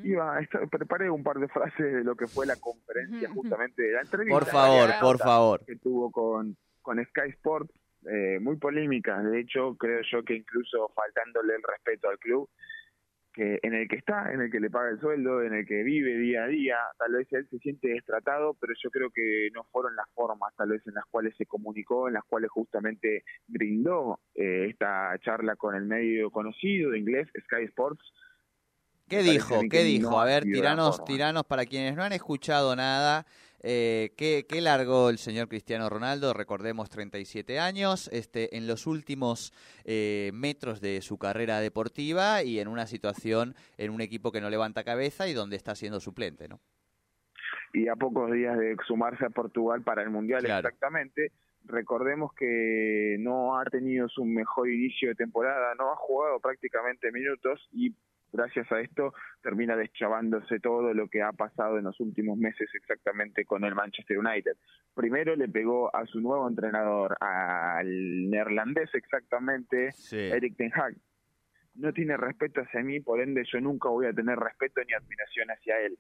iba 0.02 0.40
preparé 0.68 1.08
un 1.08 1.22
par 1.22 1.38
de 1.38 1.46
frases 1.46 1.92
de 1.94 2.02
lo 2.02 2.16
que 2.16 2.26
fue 2.26 2.44
la 2.44 2.56
conferencia 2.56 3.28
justamente 3.30 3.82
de 3.82 3.92
la 3.92 4.00
entrevista. 4.00 4.36
Por 4.36 4.48
favor, 4.48 4.90
por 5.00 5.18
favor. 5.18 5.64
Que 5.64 5.76
tuvo 5.76 6.10
con, 6.10 6.56
con 6.82 6.98
Sky 7.04 7.30
Sport, 7.36 7.70
eh, 8.10 8.40
muy 8.40 8.56
polémicas. 8.56 9.22
De 9.30 9.38
hecho, 9.38 9.76
creo 9.76 10.00
yo 10.10 10.24
que 10.24 10.34
incluso 10.34 10.90
faltándole 10.92 11.54
el 11.54 11.62
respeto 11.62 12.08
al 12.08 12.18
club, 12.18 12.48
que 13.32 13.58
en 13.62 13.74
el 13.74 13.88
que 13.88 13.96
está, 13.96 14.32
en 14.32 14.40
el 14.40 14.50
que 14.50 14.60
le 14.60 14.70
paga 14.70 14.90
el 14.90 15.00
sueldo, 15.00 15.42
en 15.42 15.54
el 15.54 15.66
que 15.66 15.82
vive 15.82 16.16
día 16.16 16.44
a 16.44 16.48
día, 16.48 16.76
tal 16.98 17.12
vez 17.12 17.32
él 17.32 17.46
se 17.50 17.58
siente 17.58 17.88
destratado, 17.88 18.54
pero 18.54 18.74
yo 18.82 18.90
creo 18.90 19.10
que 19.10 19.48
no 19.52 19.64
fueron 19.70 19.94
las 19.96 20.08
formas 20.14 20.54
tal 20.56 20.70
vez 20.70 20.86
en 20.86 20.94
las 20.94 21.04
cuales 21.06 21.34
se 21.36 21.46
comunicó, 21.46 22.08
en 22.08 22.14
las 22.14 22.24
cuales 22.24 22.50
justamente 22.50 23.24
brindó 23.46 24.20
eh, 24.34 24.66
esta 24.70 25.16
charla 25.20 25.56
con 25.56 25.74
el 25.74 25.84
medio 25.84 26.30
conocido 26.30 26.90
de 26.90 26.98
inglés, 26.98 27.28
Sky 27.44 27.64
Sports. 27.64 28.02
¿Qué 29.08 29.22
dijo? 29.22 29.60
¿Qué 29.68 29.82
dijo? 29.82 30.20
A 30.20 30.24
ver, 30.24 30.44
tiranos, 30.44 31.04
tiranos 31.04 31.44
para 31.44 31.66
quienes 31.66 31.96
no 31.96 32.04
han 32.04 32.12
escuchado 32.12 32.76
nada. 32.76 33.26
Eh, 33.62 34.12
¿qué, 34.16 34.46
¿Qué 34.48 34.60
largó 34.60 35.10
el 35.10 35.18
señor 35.18 35.48
Cristiano 35.48 35.90
Ronaldo? 35.90 36.32
Recordemos 36.32 36.88
37 36.88 37.58
años, 37.58 38.08
este, 38.12 38.56
en 38.56 38.66
los 38.66 38.86
últimos 38.86 39.52
eh, 39.84 40.30
metros 40.32 40.80
de 40.80 41.02
su 41.02 41.18
carrera 41.18 41.60
deportiva 41.60 42.42
y 42.42 42.58
en 42.58 42.68
una 42.68 42.86
situación 42.86 43.54
en 43.76 43.90
un 43.90 44.00
equipo 44.00 44.32
que 44.32 44.40
no 44.40 44.48
levanta 44.48 44.82
cabeza 44.82 45.28
y 45.28 45.34
donde 45.34 45.56
está 45.56 45.74
siendo 45.74 46.00
suplente, 46.00 46.48
¿no? 46.48 46.60
Y 47.72 47.88
a 47.88 47.96
pocos 47.96 48.32
días 48.32 48.58
de 48.58 48.76
sumarse 48.86 49.26
a 49.26 49.30
Portugal 49.30 49.82
para 49.82 50.02
el 50.02 50.10
Mundial 50.10 50.44
exactamente, 50.44 51.30
recordemos 51.64 52.32
que 52.34 53.16
no 53.20 53.58
ha 53.58 53.64
tenido 53.64 54.08
su 54.08 54.24
mejor 54.24 54.68
inicio 54.68 55.10
de 55.10 55.14
temporada, 55.14 55.74
no 55.76 55.92
ha 55.92 55.96
jugado 55.96 56.40
prácticamente 56.40 57.12
minutos 57.12 57.68
y 57.72 57.94
gracias 58.32 58.70
a 58.72 58.80
esto 58.80 59.12
termina 59.42 59.76
deschavándose 59.76 60.60
todo 60.60 60.94
lo 60.94 61.08
que 61.08 61.22
ha 61.22 61.32
pasado 61.32 61.78
en 61.78 61.84
los 61.84 61.98
últimos 62.00 62.38
meses 62.38 62.68
exactamente 62.74 63.44
con 63.44 63.64
el 63.64 63.74
Manchester 63.74 64.18
United. 64.18 64.56
Primero 64.94 65.36
le 65.36 65.48
pegó 65.48 65.94
a 65.94 66.06
su 66.06 66.20
nuevo 66.20 66.48
entrenador, 66.48 67.16
al 67.20 68.30
neerlandés 68.30 68.94
exactamente, 68.94 69.90
Eric 70.12 70.56
Ten 70.56 70.72
Hag. 70.74 70.94
No 71.74 71.92
tiene 71.92 72.16
respeto 72.16 72.60
hacia 72.60 72.82
mí, 72.82 73.00
por 73.00 73.20
ende 73.20 73.44
yo 73.50 73.60
nunca 73.60 73.88
voy 73.88 74.06
a 74.06 74.12
tener 74.12 74.38
respeto 74.38 74.80
ni 74.86 74.92
admiración 74.92 75.48
hacia 75.50 75.80
él. 75.80 75.98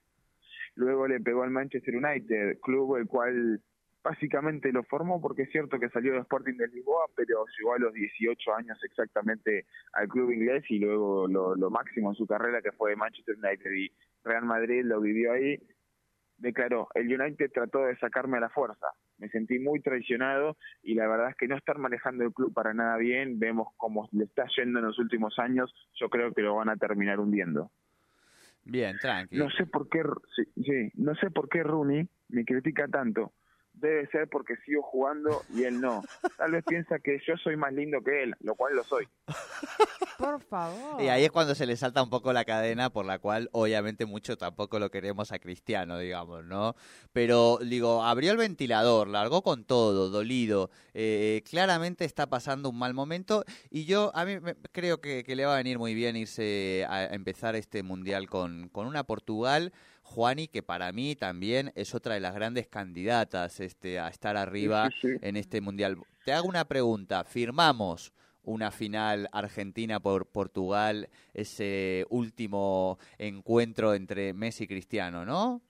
Luego 0.74 1.08
le 1.08 1.20
pegó 1.20 1.42
al 1.42 1.50
Manchester 1.50 1.96
United, 1.96 2.58
club 2.60 2.96
el 2.96 3.06
cual 3.06 3.60
básicamente 4.02 4.72
lo 4.72 4.82
formó 4.84 5.20
porque 5.20 5.42
es 5.42 5.50
cierto 5.50 5.78
que 5.78 5.90
salió 5.90 6.12
de 6.14 6.20
Sporting 6.20 6.56
de 6.56 6.68
Lisboa, 6.68 7.06
pero 7.14 7.44
llegó 7.58 7.74
a 7.74 7.78
los 7.78 7.92
18 7.92 8.54
años 8.54 8.78
exactamente 8.82 9.66
al 9.92 10.08
club 10.08 10.30
inglés 10.30 10.64
y 10.68 10.78
luego 10.78 11.26
lo, 11.28 11.70
máximo 11.70 12.10
en 12.10 12.16
su 12.16 12.26
carrera 12.26 12.62
que 12.62 12.72
fue 12.72 12.96
Manchester 12.96 13.36
United 13.36 13.70
y 13.72 13.92
Real 14.24 14.44
Madrid 14.44 14.82
lo 14.84 15.00
vivió 15.00 15.32
ahí. 15.32 15.58
Declaró, 16.38 16.88
el 16.94 17.20
United 17.20 17.50
trató 17.52 17.84
de 17.84 17.98
sacarme 17.98 18.38
a 18.38 18.40
la 18.40 18.48
fuerza, 18.48 18.86
me 19.18 19.28
sentí 19.28 19.58
muy 19.58 19.80
traicionado 19.80 20.56
y 20.82 20.94
la 20.94 21.06
verdad 21.06 21.30
es 21.30 21.36
que 21.36 21.46
no 21.46 21.56
estar 21.56 21.76
manejando 21.76 22.24
el 22.24 22.32
club 22.32 22.54
para 22.54 22.72
nada 22.72 22.96
bien, 22.96 23.38
vemos 23.38 23.68
cómo 23.76 24.08
le 24.12 24.24
está 24.24 24.46
yendo 24.56 24.78
en 24.78 24.86
los 24.86 24.98
últimos 24.98 25.38
años, 25.38 25.70
yo 25.96 26.08
creo 26.08 26.32
que 26.32 26.40
lo 26.40 26.56
van 26.56 26.70
a 26.70 26.76
terminar 26.76 27.20
hundiendo. 27.20 27.70
Bien, 28.64 28.96
tranquilo. 28.98 29.44
No 29.44 29.50
sé 29.50 29.66
por 29.66 29.90
qué, 29.90 30.02
sí, 30.34 30.90
no 30.94 31.14
sé 31.16 31.30
por 31.30 31.50
qué 31.50 31.62
Rooney 31.62 32.08
me 32.30 32.44
critica 32.46 32.88
tanto, 32.88 33.32
debe 33.80 34.06
ser 34.08 34.28
porque 34.28 34.56
sigo 34.64 34.82
jugando 34.82 35.42
y 35.54 35.64
él 35.64 35.80
no. 35.80 36.02
Tal 36.36 36.52
vez 36.52 36.64
piensa 36.66 36.98
que 36.98 37.20
yo 37.26 37.36
soy 37.36 37.56
más 37.56 37.72
lindo 37.72 38.02
que 38.02 38.24
él, 38.24 38.34
lo 38.40 38.54
cual 38.54 38.76
lo 38.76 38.84
soy. 38.84 39.08
Por 40.18 40.40
favor. 40.42 41.02
Y 41.02 41.08
ahí 41.08 41.24
es 41.24 41.30
cuando 41.30 41.54
se 41.54 41.66
le 41.66 41.76
salta 41.76 42.02
un 42.02 42.10
poco 42.10 42.32
la 42.32 42.44
cadena 42.44 42.90
por 42.90 43.06
la 43.06 43.18
cual 43.18 43.48
obviamente 43.52 44.04
mucho 44.04 44.36
tampoco 44.36 44.78
lo 44.78 44.90
queremos 44.90 45.32
a 45.32 45.38
Cristiano, 45.38 45.98
digamos, 45.98 46.44
¿no? 46.44 46.74
Pero 47.12 47.58
digo, 47.62 48.02
abrió 48.04 48.32
el 48.32 48.36
ventilador, 48.36 49.08
largó 49.08 49.42
con 49.42 49.64
todo, 49.64 50.10
dolido, 50.10 50.70
eh, 50.94 51.42
claramente 51.48 52.04
está 52.04 52.28
pasando 52.28 52.68
un 52.68 52.78
mal 52.78 52.92
momento 52.92 53.44
y 53.70 53.86
yo 53.86 54.10
a 54.14 54.24
mí 54.24 54.36
creo 54.72 55.00
que, 55.00 55.24
que, 55.24 55.36
le 55.36 55.46
va 55.46 55.54
a 55.54 55.58
venir 55.58 55.78
muy 55.78 55.94
bien 55.94 56.16
irse 56.16 56.84
a 56.88 57.06
empezar 57.06 57.56
este 57.56 57.82
mundial 57.82 58.28
con, 58.28 58.68
con 58.68 58.86
una 58.86 59.04
Portugal 59.04 59.72
Juani, 60.10 60.48
que 60.48 60.62
para 60.62 60.90
mí 60.92 61.14
también 61.14 61.72
es 61.76 61.94
otra 61.94 62.14
de 62.14 62.20
las 62.20 62.34
grandes 62.34 62.66
candidatas 62.66 63.60
este, 63.60 64.00
a 64.00 64.08
estar 64.08 64.36
arriba 64.36 64.90
en 65.02 65.36
este 65.36 65.60
mundial. 65.60 65.98
Te 66.24 66.32
hago 66.32 66.48
una 66.48 66.64
pregunta. 66.64 67.22
¿Firmamos 67.24 68.12
una 68.42 68.72
final 68.72 69.28
Argentina 69.32 70.00
por 70.00 70.26
Portugal, 70.26 71.08
ese 71.32 72.06
último 72.10 72.98
encuentro 73.18 73.94
entre 73.94 74.32
Messi 74.32 74.64
y 74.64 74.66
Cristiano, 74.66 75.24
no? 75.24 75.62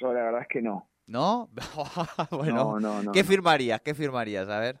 Yo 0.00 0.12
la 0.12 0.22
verdad 0.22 0.42
es 0.42 0.48
que 0.48 0.62
no. 0.62 0.88
¿No? 1.06 1.50
bueno, 2.30 2.78
¿qué 3.12 3.24
firmarías? 3.24 3.80
¿Qué 3.80 3.94
firmarías? 3.94 4.48
A 4.48 4.60
ver. 4.60 4.78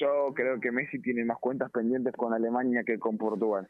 Yo 0.00 0.32
creo 0.34 0.58
que 0.58 0.72
Messi 0.72 1.00
tiene 1.00 1.24
más 1.24 1.38
cuentas 1.38 1.70
pendientes 1.70 2.14
con 2.14 2.32
Alemania 2.32 2.82
que 2.84 2.98
con 2.98 3.18
Portugal. 3.18 3.68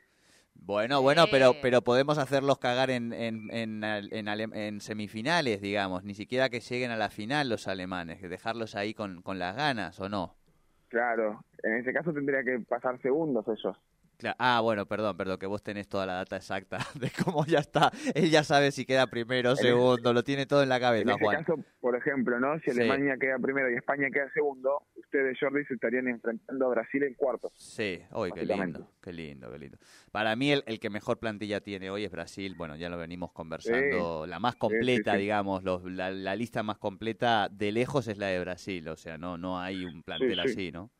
Bueno, 0.67 1.01
bueno, 1.01 1.27
pero 1.31 1.53
pero 1.63 1.81
podemos 1.81 2.19
hacerlos 2.19 2.59
cagar 2.59 2.91
en, 2.91 3.13
en, 3.13 3.49
en, 3.53 3.85
en, 3.85 4.81
semifinales, 4.81 5.61
digamos, 5.61 6.03
ni 6.03 6.13
siquiera 6.15 6.49
que 6.49 6.59
lleguen 6.59 6.91
a 6.91 6.97
la 6.97 7.09
final 7.09 7.49
los 7.49 7.69
alemanes, 7.69 8.21
dejarlos 8.21 8.75
ahí 8.75 8.93
con, 8.93 9.23
con 9.23 9.39
las 9.39 9.55
ganas, 9.55 10.01
¿o 10.01 10.09
no? 10.09 10.35
Claro, 10.89 11.45
en 11.63 11.75
ese 11.75 11.93
caso 11.93 12.13
tendría 12.13 12.43
que 12.43 12.59
pasar 12.59 13.01
segundos 13.01 13.47
ellos. 13.47 13.77
Ah, 14.39 14.61
bueno, 14.61 14.87
perdón, 14.87 15.17
perdón, 15.17 15.39
que 15.39 15.47
vos 15.47 15.63
tenés 15.63 15.89
toda 15.89 16.05
la 16.05 16.15
data 16.15 16.37
exacta 16.37 16.79
de 17.01 17.13
cómo 17.25 17.45
ya 17.47 17.61
está. 17.61 17.93
Él 18.15 18.31
ya 18.31 18.43
sabe 18.43 18.73
si 18.73 18.85
queda 18.85 19.07
primero, 19.07 19.53
o 19.53 19.57
segundo, 19.57 20.13
lo 20.13 20.25
tiene 20.25 20.47
todo 20.47 20.65
en 20.65 20.69
la 20.69 20.81
cabeza, 20.81 21.13
en 21.13 21.23
ese 21.23 21.45
caso, 21.45 21.55
por 21.81 21.95
ejemplo, 21.95 22.41
¿no? 22.41 22.59
Si 22.59 22.71
Alemania 22.73 23.17
queda 23.21 23.39
primero 23.39 23.71
y 23.71 23.75
España 23.75 24.09
queda 24.13 24.29
segundo, 24.33 24.83
ustedes, 25.07 25.39
Jordi, 25.41 25.65
se 25.65 25.75
estarían 25.75 26.09
enfrentando 26.09 26.67
a 26.67 26.69
Brasil 26.71 27.03
en 27.05 27.15
cuartos. 27.15 27.53
Sí, 27.57 28.01
hoy 28.13 28.33
qué 28.33 28.45
lindo, 28.45 28.91
qué 29.03 29.13
lindo, 29.13 29.51
qué 29.51 29.59
lindo. 29.59 29.79
Para 30.13 30.37
mí, 30.37 30.53
el, 30.53 30.63
el, 30.67 30.79
que 30.79 30.91
mejor 30.91 31.19
plantilla 31.19 31.61
tiene 31.61 31.91
hoy 31.91 32.05
es 32.05 32.11
Brasil. 32.11 32.55
Bueno, 32.57 32.77
ya 32.77 32.89
lo 32.89 32.99
venimos 32.99 33.33
conversando. 33.33 34.27
la 34.27 34.39
más 34.39 34.57
completa, 34.57 35.15
digamos, 35.15 35.63
los, 35.63 35.85
la, 35.85 36.11
la, 36.11 36.37
lista 36.37 36.63
más 36.63 36.79
completa 36.79 37.49
de 37.49 37.73
lejos 37.73 38.09
es 38.09 38.19
la 38.19 38.27
de 38.27 38.41
Brasil. 38.41 38.89
O 38.89 38.97
sea, 38.97 39.17
no, 39.17 39.39
no 39.39 39.59
hay 39.61 39.85
un 39.85 40.03
plantel 40.03 40.41
así, 40.41 40.73
¿no? 40.73 40.91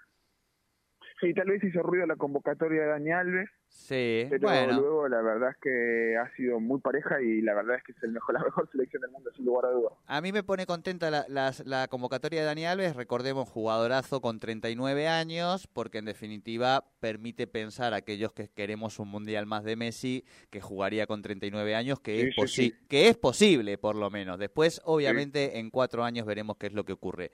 Sí, 1.21 1.33
tal 1.33 1.49
vez 1.49 1.65
hizo 1.65 1.83
ruido 1.83 2.07
la 2.07 2.17
convocatoria 2.17 2.83
de 2.83 2.89
Dani 2.89 3.11
Alves, 3.11 3.51
Sí, 3.79 4.27
pero 4.31 4.41
bueno. 4.49 4.81
luego 4.81 5.09
la 5.09 5.21
verdad 5.23 5.51
es 5.51 5.57
que 5.63 6.17
ha 6.17 6.35
sido 6.35 6.59
muy 6.59 6.81
pareja 6.81 7.21
y 7.21 7.41
la 7.43 7.55
verdad 7.55 7.77
es 7.77 7.83
que 7.85 7.93
es 7.93 8.03
el 8.03 8.11
mejor, 8.11 8.35
la 8.39 8.43
mejor 8.45 8.69
selección 8.73 9.03
del 9.03 9.11
mundo, 9.11 9.31
sin 9.37 9.45
lugar 9.45 9.67
a 9.67 9.71
dudas. 9.71 9.93
A 10.07 10.21
mí 10.21 10.33
me 10.33 10.43
pone 10.43 10.65
contenta 10.67 11.11
la, 11.11 11.27
la 11.65 11.87
convocatoria 11.89 12.41
de 12.41 12.47
Dani 12.47 12.65
Alves, 12.67 12.97
recordemos, 12.97 13.49
jugadorazo 13.49 14.21
con 14.21 14.41
39 14.41 15.07
años, 15.09 15.67
porque 15.73 15.99
en 15.99 16.07
definitiva 16.07 16.85
permite 17.01 17.47
pensar 17.47 17.93
a 17.95 17.99
aquellos 17.99 18.33
que 18.33 18.49
queremos 18.49 18.99
un 18.99 19.09
mundial 19.09 19.47
más 19.47 19.63
de 19.63 19.77
Messi, 19.77 20.25
que 20.51 20.61
jugaría 20.61 21.07
con 21.07 21.23
39 21.23 21.75
años, 21.77 22.01
que, 22.01 22.23
Sí, 22.23 22.29
es, 22.29 22.35
sí, 22.35 22.41
posi- 22.41 22.71
sí. 22.81 22.87
que 22.89 23.09
es 23.09 23.17
posible, 23.17 23.79
por 23.79 23.95
lo 23.95 24.11
menos. 24.11 24.39
Después, 24.39 24.81
obviamente, 24.85 25.59
en 25.59 25.71
cuatro 25.71 26.03
años 26.03 26.25
veremos 26.27 26.57
qué 26.57 26.67
es 26.69 26.73
lo 26.73 26.85
que 26.85 26.95
ocurre. 26.95 27.31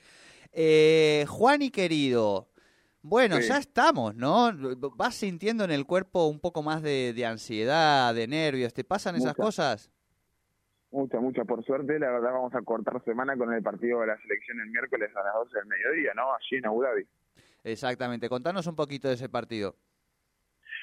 Eh, 0.52 1.24
Juan 1.28 1.62
y 1.62 1.70
querido, 1.70 2.48
bueno, 3.02 3.36
Sí. 3.36 3.48
ya 3.48 3.58
estamos, 3.58 4.14
¿no? 4.14 4.50
Vas 4.96 5.14
sintiendo 5.14 5.64
en 5.64 5.70
el 5.70 5.84
cuerpo 5.86 6.26
un 6.26 6.40
poco 6.40 6.62
más 6.62 6.82
de, 6.82 7.12
de 7.14 7.26
ansiedad, 7.26 8.14
de 8.14 8.26
nervios, 8.28 8.72
¿te 8.72 8.84
pasan 8.84 9.16
esas 9.16 9.34
cosas? 9.34 9.90
Mucha, 10.90 11.20
mucha, 11.20 11.44
por 11.44 11.64
suerte, 11.64 11.98
la 11.98 12.10
verdad 12.10 12.32
vamos 12.32 12.54
a 12.54 12.60
cortar 12.62 13.02
semana 13.04 13.34
con 13.36 13.52
el 13.52 13.62
partido 13.62 14.00
de 14.00 14.08
la 14.08 14.18
selección 14.18 14.60
el 14.60 14.70
miércoles 14.70 15.10
a 15.16 15.22
las 15.24 15.34
12 15.34 15.58
del 15.58 15.66
mediodía, 15.66 16.12
¿no? 16.14 16.34
Allí 16.34 16.56
en 16.56 16.66
Abu 16.66 16.82
Dhabi. 16.82 17.06
Exactamente, 17.64 18.28
contanos 18.28 18.66
un 18.66 18.76
poquito 18.76 19.08
de 19.08 19.14
ese 19.14 19.28
partido. 19.28 19.74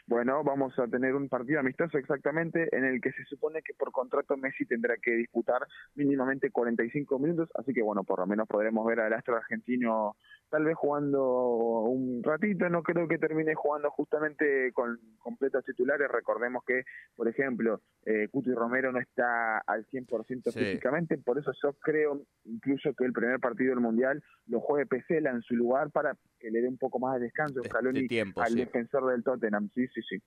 Bueno, 0.08 0.44
vamos 0.44 0.74
a 0.80 0.88
tener 0.88 1.14
un 1.14 1.30
partido 1.30 1.60
amistoso 1.60 2.00
exactamente 2.00 2.76
en 2.76 2.86
el 2.86 3.00
que 3.02 3.12
se 3.12 3.24
supone 3.26 3.62
que 3.62 3.76
por 3.76 3.92
contrato 3.92 4.36
Messi 4.38 4.66
tendrá 4.66 4.96
que 4.98 5.12
disputar 5.12 5.62
mínimamente 5.94 6.50
45 6.50 7.20
minutos, 7.20 7.50
así 7.54 7.74
que 7.74 7.84
bueno, 7.84 8.04
por 8.04 8.18
lo 8.20 8.26
menos 8.26 8.48
podremos 8.48 8.88
ver 8.88 9.02
al 9.02 9.14
astro 9.14 9.36
argentino 9.36 10.16
tal 10.50 10.66
vez 10.66 10.76
jugando 10.76 11.84
un 11.84 12.22
ratito, 12.24 12.68
no 12.70 12.82
creo 12.84 13.08
que 13.08 13.18
termine 13.18 13.54
jugando 13.56 13.90
justamente 13.92 14.72
con 14.74 15.00
completos 15.20 15.64
titulares, 15.66 16.10
recordemos 16.10 16.64
que, 16.66 16.84
por 17.16 17.28
ejemplo, 17.28 17.82
eh, 18.06 18.28
Cuti 18.32 18.52
Romero 18.54 18.92
no 18.92 19.00
está 19.00 19.60
al 19.60 19.86
100% 19.86 20.52
Sí. 20.52 20.60
físicamente, 20.60 21.18
por 21.18 21.38
eso 21.38 21.52
yo 21.64 21.74
creo 21.74 22.22
incluso 22.46 22.94
que 22.94 23.06
el 23.06 23.14
primer 23.14 23.40
partido 23.40 23.72
del 23.72 23.80
Mundial 23.82 24.24
lo 24.48 24.60
juegue 24.60 24.86
Pesela 24.88 25.30
en 25.32 25.42
su 25.42 25.56
lugar 25.56 25.92
para 25.92 26.16
que 26.40 26.50
le 26.50 26.62
dé 26.62 26.68
un 26.68 26.78
poco 26.78 27.00
más 27.00 27.16
de 27.16 27.26
descanso 27.26 27.62
De- 27.62 28.08
tiempo, 28.08 28.42
al 28.42 28.50
sí. 28.54 28.56
defensor 28.60 29.12
del 29.12 29.24
Tottenham, 29.24 29.70
sí, 29.74 29.88
sí, 29.88 30.02
sí. 30.02 30.18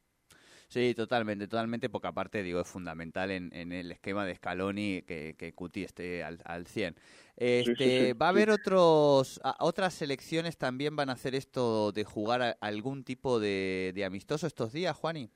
Sí, 0.68 0.94
totalmente, 0.94 1.46
totalmente, 1.46 1.90
porque 1.90 2.08
aparte, 2.08 2.42
digo, 2.42 2.60
es 2.60 2.68
fundamental 2.68 3.30
en, 3.30 3.54
en 3.54 3.72
el 3.72 3.92
esquema 3.92 4.24
de 4.24 4.34
Scaloni 4.34 5.02
que, 5.02 5.34
que 5.38 5.52
Cuti 5.52 5.84
esté 5.84 6.24
al, 6.24 6.40
al 6.44 6.66
100. 6.66 6.96
Este, 7.36 7.74
sí, 7.74 8.06
sí, 8.06 8.12
va 8.14 8.26
a 8.26 8.28
haber 8.30 8.50
otros, 8.50 9.40
a- 9.44 9.56
otras 9.60 9.94
selecciones 9.94 10.56
también 10.58 10.96
van 10.96 11.10
a 11.10 11.12
hacer 11.12 11.34
esto 11.34 11.92
de 11.92 12.04
jugar 12.04 12.42
a- 12.42 12.56
algún 12.60 13.04
tipo 13.04 13.38
de, 13.40 13.92
de 13.94 14.04
amistoso 14.04 14.46
estos 14.46 14.72
días, 14.72 14.96
Juani. 14.96 15.30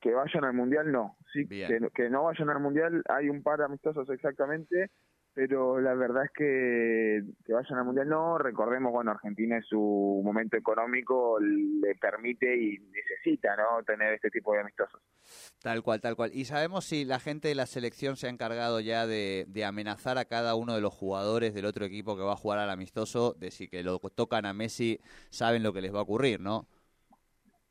que 0.00 0.12
vayan 0.12 0.44
al 0.44 0.52
mundial 0.52 0.92
no 0.92 1.16
sí 1.32 1.46
que, 1.48 1.78
que 1.94 2.10
no 2.10 2.24
vayan 2.24 2.50
al 2.50 2.60
mundial 2.60 3.02
hay 3.08 3.30
un 3.30 3.42
par 3.42 3.58
de 3.58 3.64
amistosos 3.64 4.08
exactamente 4.10 4.90
pero 5.34 5.80
la 5.80 5.94
verdad 5.94 6.24
es 6.24 6.30
que 6.32 7.22
que 7.44 7.52
vayan 7.52 7.78
al 7.78 7.84
mundial 7.84 8.08
no 8.08 8.38
recordemos 8.38 8.92
bueno 8.92 9.10
Argentina 9.10 9.56
en 9.56 9.62
su 9.62 10.20
momento 10.24 10.56
económico 10.56 11.38
le 11.40 11.94
permite 11.96 12.56
y 12.56 12.78
necesita 12.78 13.56
no 13.56 13.82
tener 13.84 14.14
este 14.14 14.30
tipo 14.30 14.52
de 14.52 14.60
amistosos 14.60 15.00
Tal 15.62 15.82
cual, 15.82 16.00
tal 16.00 16.16
cual. 16.16 16.30
¿Y 16.34 16.44
sabemos 16.44 16.84
si 16.84 17.04
la 17.04 17.18
gente 17.18 17.48
de 17.48 17.54
la 17.54 17.66
selección 17.66 18.16
se 18.16 18.26
ha 18.26 18.30
encargado 18.30 18.80
ya 18.80 19.06
de, 19.06 19.46
de 19.48 19.64
amenazar 19.64 20.18
a 20.18 20.26
cada 20.26 20.54
uno 20.54 20.74
de 20.74 20.82
los 20.82 20.92
jugadores 20.92 21.54
del 21.54 21.64
otro 21.64 21.86
equipo 21.86 22.16
que 22.16 22.22
va 22.22 22.34
a 22.34 22.36
jugar 22.36 22.58
al 22.58 22.70
amistoso, 22.70 23.34
de 23.38 23.50
si 23.50 23.68
que 23.68 23.82
lo 23.82 23.98
tocan 23.98 24.44
a 24.44 24.52
Messi, 24.52 25.00
saben 25.30 25.62
lo 25.62 25.72
que 25.72 25.80
les 25.80 25.94
va 25.94 26.00
a 26.00 26.02
ocurrir, 26.02 26.40
¿no? 26.40 26.66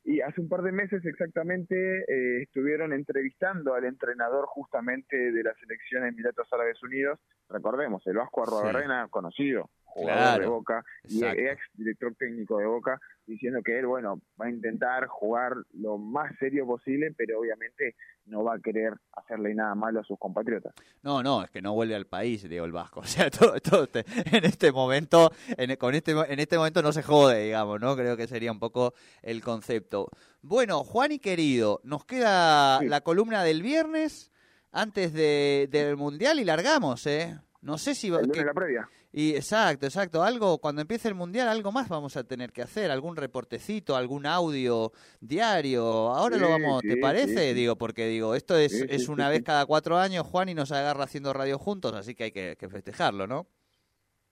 Y 0.04 0.20
hace 0.20 0.40
un 0.40 0.48
par 0.48 0.60
de 0.62 0.70
meses 0.70 1.04
exactamente 1.04 1.74
eh, 2.02 2.42
estuvieron 2.42 2.92
entrevistando 2.92 3.74
al 3.74 3.84
entrenador 3.84 4.44
justamente 4.46 5.16
de 5.16 5.42
la 5.42 5.54
selección 5.54 6.02
de 6.02 6.08
Emiratos 6.10 6.46
Árabes 6.52 6.82
Unidos. 6.82 7.18
Recordemos, 7.48 8.06
el 8.06 8.16
Vasco 8.16 8.42
Arruabarrena, 8.42 9.08
conocido, 9.08 9.70
jugador 9.94 10.22
Claro, 10.22 10.42
de 10.42 10.48
Boca 10.48 10.84
y 11.08 11.18
exacto. 11.18 11.40
ex 11.42 11.60
director 11.74 12.14
técnico 12.16 12.58
de 12.58 12.66
Boca, 12.66 13.00
diciendo 13.26 13.60
que 13.64 13.78
él, 13.78 13.86
bueno, 13.86 14.20
va 14.40 14.46
a 14.46 14.50
intentar 14.50 15.06
jugar 15.06 15.54
lo 15.72 15.98
más 15.98 16.32
serio 16.38 16.66
posible, 16.66 17.14
pero 17.16 17.38
obviamente 17.38 17.94
no 18.26 18.42
va 18.42 18.54
a 18.56 18.58
querer 18.58 18.94
hacerle 19.12 19.54
nada 19.54 19.74
malo 19.74 20.00
a 20.00 20.04
sus 20.04 20.18
compatriotas. 20.18 20.74
No, 21.02 21.22
no, 21.22 21.44
es 21.44 21.50
que 21.50 21.62
no 21.62 21.74
vuelve 21.74 21.94
al 21.94 22.06
país, 22.06 22.48
Diego 22.48 22.66
el 22.66 22.72
Vasco. 22.72 23.00
O 23.04 23.04
sea, 23.04 23.30
todo, 23.30 23.54
todo 23.60 23.84
este- 23.84 24.04
en 24.36 24.44
este 24.44 24.72
momento, 24.72 25.30
en, 25.56 25.76
con 25.76 25.94
este, 25.94 26.10
en 26.12 26.40
este 26.40 26.56
momento 26.58 26.82
no 26.82 26.92
se 26.92 27.02
jode, 27.02 27.44
digamos, 27.44 27.80
¿no? 27.80 27.94
Creo 27.96 28.16
que 28.16 28.26
sería 28.26 28.50
un 28.50 28.58
poco 28.58 28.94
el 29.22 29.42
concepto. 29.42 30.08
Bueno, 30.42 30.82
Juan 30.84 31.12
y 31.12 31.18
querido, 31.20 31.80
nos 31.84 32.04
queda 32.04 32.80
Sí. 32.80 32.88
la 32.88 33.00
columna 33.02 33.44
del 33.44 33.62
viernes 33.62 34.32
antes 34.72 35.12
de, 35.12 35.68
del 35.70 35.96
mundial 35.96 36.40
y 36.40 36.44
largamos, 36.44 37.06
¿eh? 37.06 37.38
No 37.62 37.78
sé 37.78 37.94
si 37.94 38.10
va, 38.10 38.18
El 38.18 38.24
lunes 38.24 38.34
que- 38.34 38.40
de 38.40 38.46
la 38.46 38.54
previa. 38.54 38.88
Y 39.16 39.36
exacto, 39.36 39.86
exacto, 39.86 40.22
algo 40.24 40.58
cuando 40.58 40.82
empiece 40.82 41.06
el 41.08 41.14
mundial 41.14 41.46
algo 41.48 41.70
más 41.70 41.88
vamos 41.88 42.16
a 42.16 42.24
tener 42.24 42.52
que 42.52 42.62
hacer, 42.62 42.90
algún 42.90 43.14
reportecito, 43.16 43.94
algún 43.94 44.26
audio 44.26 44.90
diario. 45.20 45.84
Ahora 46.12 46.36
lo 46.36 46.46
Sí, 46.46 46.52
vamos, 46.52 46.82
¿te 46.82 46.96
parece? 46.96 47.48
sí. 47.50 47.54
Digo, 47.54 47.76
porque 47.76 48.06
digo, 48.08 48.34
esto 48.34 48.56
es, 48.56 48.72
es 48.72 49.08
una 49.08 49.28
vez 49.28 49.42
cada 49.44 49.66
cuatro 49.66 49.98
años, 49.98 50.26
Juan, 50.26 50.48
y 50.48 50.54
nos 50.54 50.72
agarra 50.72 51.04
haciendo 51.04 51.32
radio 51.32 51.58
juntos, 51.58 51.94
así 51.94 52.14
que 52.16 52.24
hay 52.24 52.32
que, 52.32 52.56
que 52.58 52.68
festejarlo, 52.68 53.26
¿no? 53.28 53.46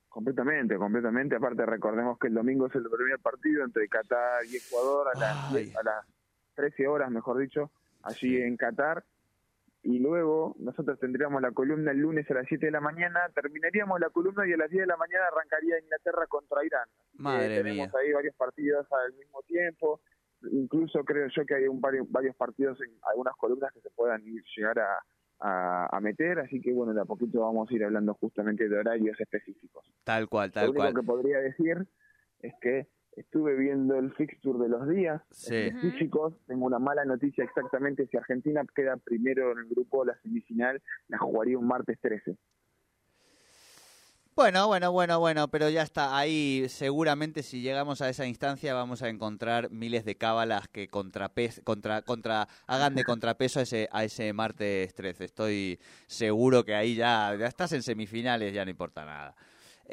Completamente, 0.08 0.76
completamente. 0.76 1.36
Aparte, 1.36 1.64
recordemos 1.64 2.18
que 2.18 2.26
el 2.26 2.34
domingo 2.34 2.66
es 2.66 2.74
el 2.74 2.82
primer 2.82 3.18
partido 3.20 3.64
entre 3.64 3.88
Qatar 3.88 4.44
y 4.44 4.56
Ecuador 4.56 5.06
a 5.14 5.18
las, 5.18 5.54
Ay. 5.54 5.64
10 5.66 5.76
a 5.76 5.82
las 5.84 6.06
13 6.54 6.86
horas, 6.86 7.10
mejor 7.10 7.38
dicho, 7.38 7.70
allí 8.02 8.36
en 8.36 8.56
Qatar. 8.58 9.04
Y 9.84 9.98
luego 9.98 10.54
nosotros 10.60 10.98
tendríamos 11.00 11.42
la 11.42 11.50
columna 11.50 11.90
el 11.90 11.98
lunes 11.98 12.30
a 12.30 12.34
las 12.34 12.46
7 12.46 12.66
de 12.66 12.72
la 12.72 12.80
mañana, 12.80 13.20
terminaríamos 13.34 13.98
la 13.98 14.10
columna 14.10 14.46
y 14.46 14.52
a 14.52 14.56
las 14.56 14.70
10 14.70 14.82
de 14.82 14.86
la 14.86 14.96
mañana 14.96 15.24
arrancaría 15.26 15.80
Inglaterra 15.80 16.26
contra 16.28 16.64
Irán. 16.64 16.88
Madre 17.14 17.58
tenemos 17.58 17.88
mía. 17.88 18.00
ahí 18.00 18.12
varios 18.12 18.36
partidos 18.36 18.86
al 18.92 19.12
mismo 19.14 19.42
tiempo. 19.42 20.00
Incluso 20.52 21.04
creo 21.04 21.26
yo 21.28 21.44
que 21.46 21.54
hay 21.56 21.66
un 21.68 21.80
varios, 21.80 22.10
varios 22.10 22.36
partidos 22.36 22.80
en 22.80 22.90
algunas 23.10 23.34
columnas 23.36 23.72
que 23.72 23.80
se 23.80 23.90
puedan 23.90 24.22
ir, 24.26 24.42
llegar 24.56 24.78
a, 24.78 24.98
a, 25.40 25.96
a 25.96 26.00
meter. 26.00 26.38
Así 26.38 26.60
que 26.60 26.72
bueno, 26.72 26.94
de 26.94 27.00
a 27.00 27.04
poquito 27.04 27.40
vamos 27.40 27.68
a 27.70 27.74
ir 27.74 27.84
hablando 27.84 28.14
justamente 28.14 28.68
de 28.68 28.78
horarios 28.78 29.20
específicos. 29.20 29.84
Tal 30.04 30.28
cual, 30.28 30.48
Lo 30.48 30.52
tal 30.52 30.68
único 30.70 30.82
cual. 30.82 30.94
que 30.94 31.02
podría 31.02 31.38
decir 31.38 31.86
es 32.40 32.54
que 32.60 32.86
estuve 33.16 33.54
viendo 33.56 33.96
el 33.98 34.12
fixture 34.14 34.58
de 34.58 34.68
los 34.68 34.88
días 34.88 35.22
Sí. 35.30 35.54
específicos. 35.54 36.34
Tengo 36.46 36.66
una 36.66 36.78
mala 36.78 37.04
noticia 37.04 37.44
exactamente. 37.44 38.06
Si 38.06 38.16
Argentina 38.16 38.64
queda 38.74 38.96
primero 38.96 39.52
en 39.52 39.58
el 39.58 39.66
grupo, 39.68 40.04
la 40.04 40.16
semifinal 40.22 40.82
la 41.08 41.18
jugaría 41.18 41.58
un 41.58 41.66
martes 41.66 41.98
13. 42.00 42.36
Bueno, 44.34 44.66
bueno, 44.66 44.90
bueno, 44.92 45.20
bueno, 45.20 45.48
pero 45.48 45.68
ya 45.68 45.82
está. 45.82 46.16
Ahí 46.16 46.64
seguramente 46.70 47.42
si 47.42 47.60
llegamos 47.60 48.00
a 48.00 48.08
esa 48.08 48.26
instancia 48.26 48.72
vamos 48.72 49.02
a 49.02 49.10
encontrar 49.10 49.70
miles 49.70 50.06
de 50.06 50.14
cábalas 50.16 50.68
que 50.68 50.88
contrapes, 50.88 51.60
contra, 51.64 52.00
contra, 52.00 52.48
hagan 52.66 52.94
de 52.94 53.04
contrapeso 53.04 53.60
a 53.60 53.64
ese, 53.64 53.90
a 53.92 54.04
ese 54.04 54.32
martes 54.32 54.94
13. 54.94 55.24
Estoy 55.24 55.78
seguro 56.06 56.64
que 56.64 56.74
ahí 56.74 56.94
ya, 56.94 57.36
ya 57.38 57.46
estás 57.46 57.72
en 57.74 57.82
semifinales, 57.82 58.54
ya 58.54 58.64
no 58.64 58.70
importa 58.70 59.04
nada. 59.04 59.34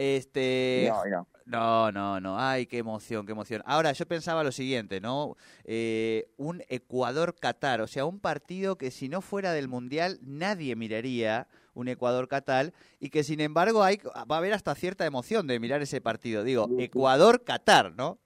Este, 0.01 0.87
no, 0.87 1.03
no. 1.03 1.27
no, 1.45 1.91
no, 1.91 2.19
no. 2.21 2.39
Ay, 2.39 2.67
qué 2.67 2.77
emoción, 2.77 3.25
qué 3.25 3.33
emoción. 3.33 3.61
Ahora, 3.65 3.91
yo 3.91 4.07
pensaba 4.07 4.45
lo 4.45 4.53
siguiente, 4.53 5.01
¿no? 5.01 5.35
Eh, 5.65 6.31
un 6.37 6.63
Ecuador-Qatar, 6.69 7.81
o 7.81 7.87
sea, 7.87 8.05
un 8.05 8.21
partido 8.21 8.77
que 8.77 8.91
si 8.91 9.09
no 9.09 9.19
fuera 9.19 9.51
del 9.51 9.67
Mundial 9.67 10.17
nadie 10.21 10.77
miraría, 10.77 11.49
un 11.73 11.89
Ecuador-Qatar, 11.89 12.71
y 13.01 13.09
que 13.09 13.25
sin 13.25 13.41
embargo 13.41 13.83
hay, 13.83 13.97
va 13.97 14.35
a 14.35 14.37
haber 14.37 14.53
hasta 14.53 14.73
cierta 14.73 15.05
emoción 15.05 15.47
de 15.47 15.59
mirar 15.59 15.81
ese 15.81 15.99
partido. 15.99 16.45
Digo. 16.45 16.69
Ecuador-Qatar, 16.79 17.93
¿no? 17.93 18.19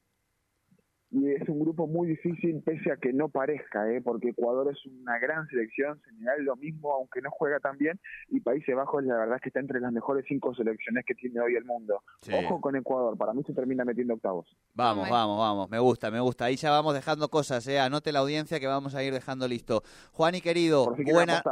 Y 1.13 1.29
es 1.29 1.47
un 1.47 1.59
grupo 1.59 1.85
muy 1.85 2.07
difícil, 2.07 2.63
pese 2.65 2.91
a 2.91 2.97
que 2.97 3.13
no 3.13 3.29
parezca, 3.29 3.87
¿eh? 3.91 4.01
porque 4.01 4.29
Ecuador 4.29 4.71
es 4.71 4.83
una 4.87 5.19
gran 5.19 5.47
selección, 5.47 6.01
Senegal 6.01 6.43
lo 6.43 6.55
mismo, 6.55 6.91
aunque 6.91 7.21
no 7.21 7.29
juega 7.29 7.59
tan 7.59 7.77
bien, 7.77 7.99
y 8.29 8.39
Países 8.39 8.75
Bajos 8.75 9.03
la 9.03 9.17
verdad 9.17 9.35
es 9.35 9.41
que 9.43 9.49
está 9.49 9.59
entre 9.59 9.79
las 9.79 9.91
mejores 9.91 10.25
cinco 10.27 10.55
selecciones 10.55 11.05
que 11.05 11.13
tiene 11.13 11.39
hoy 11.39 11.55
el 11.55 11.65
mundo. 11.65 12.01
Sí. 12.21 12.33
Ojo 12.33 12.59
con 12.59 12.75
Ecuador, 12.75 13.15
para 13.15 13.31
mí 13.33 13.43
se 13.45 13.53
termina 13.53 13.85
metiendo 13.85 14.15
octavos. 14.15 14.57
Vamos, 14.73 15.07
vamos, 15.07 15.37
vamos. 15.37 15.69
Me 15.69 15.77
gusta, 15.77 16.09
me 16.09 16.19
gusta. 16.19 16.45
Ahí 16.45 16.55
ya 16.55 16.71
vamos 16.71 16.95
dejando 16.95 17.29
cosas, 17.29 17.67
¿eh? 17.67 17.79
Anote 17.79 18.11
la 18.11 18.19
audiencia 18.19 18.59
que 18.59 18.65
vamos 18.65 18.95
a 18.95 19.03
ir 19.03 19.13
dejando 19.13 19.47
listo. 19.47 19.83
Juan 20.13 20.33
y 20.33 20.41
querido, 20.41 20.95
si 20.97 21.03
buena. 21.03 21.43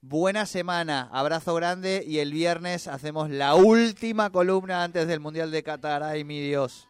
Buena 0.00 0.46
semana, 0.46 1.08
abrazo 1.12 1.54
grande 1.54 2.02
y 2.04 2.18
el 2.18 2.32
viernes 2.32 2.88
hacemos 2.88 3.30
la 3.30 3.54
última 3.54 4.30
columna 4.30 4.82
antes 4.82 5.06
del 5.06 5.20
Mundial 5.20 5.50
de 5.50 5.62
Qatar. 5.62 6.02
Ay, 6.02 6.24
mi 6.24 6.40
Dios. 6.40 6.88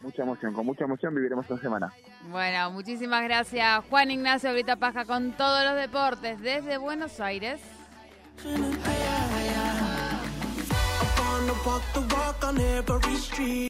Mucha 0.00 0.22
emoción, 0.22 0.54
con 0.54 0.64
mucha 0.64 0.84
emoción 0.84 1.14
viviremos 1.14 1.44
esta 1.44 1.58
semana. 1.58 1.92
Bueno, 2.30 2.70
muchísimas 2.70 3.24
gracias 3.24 3.84
Juan 3.90 4.10
Ignacio 4.10 4.52
Brita 4.52 4.76
Paja 4.76 5.04
con 5.04 5.32
todos 5.32 5.64
los 5.64 5.74
deportes 5.74 6.40
desde 6.40 6.78
Buenos 6.78 7.20
Aires. 7.20 7.60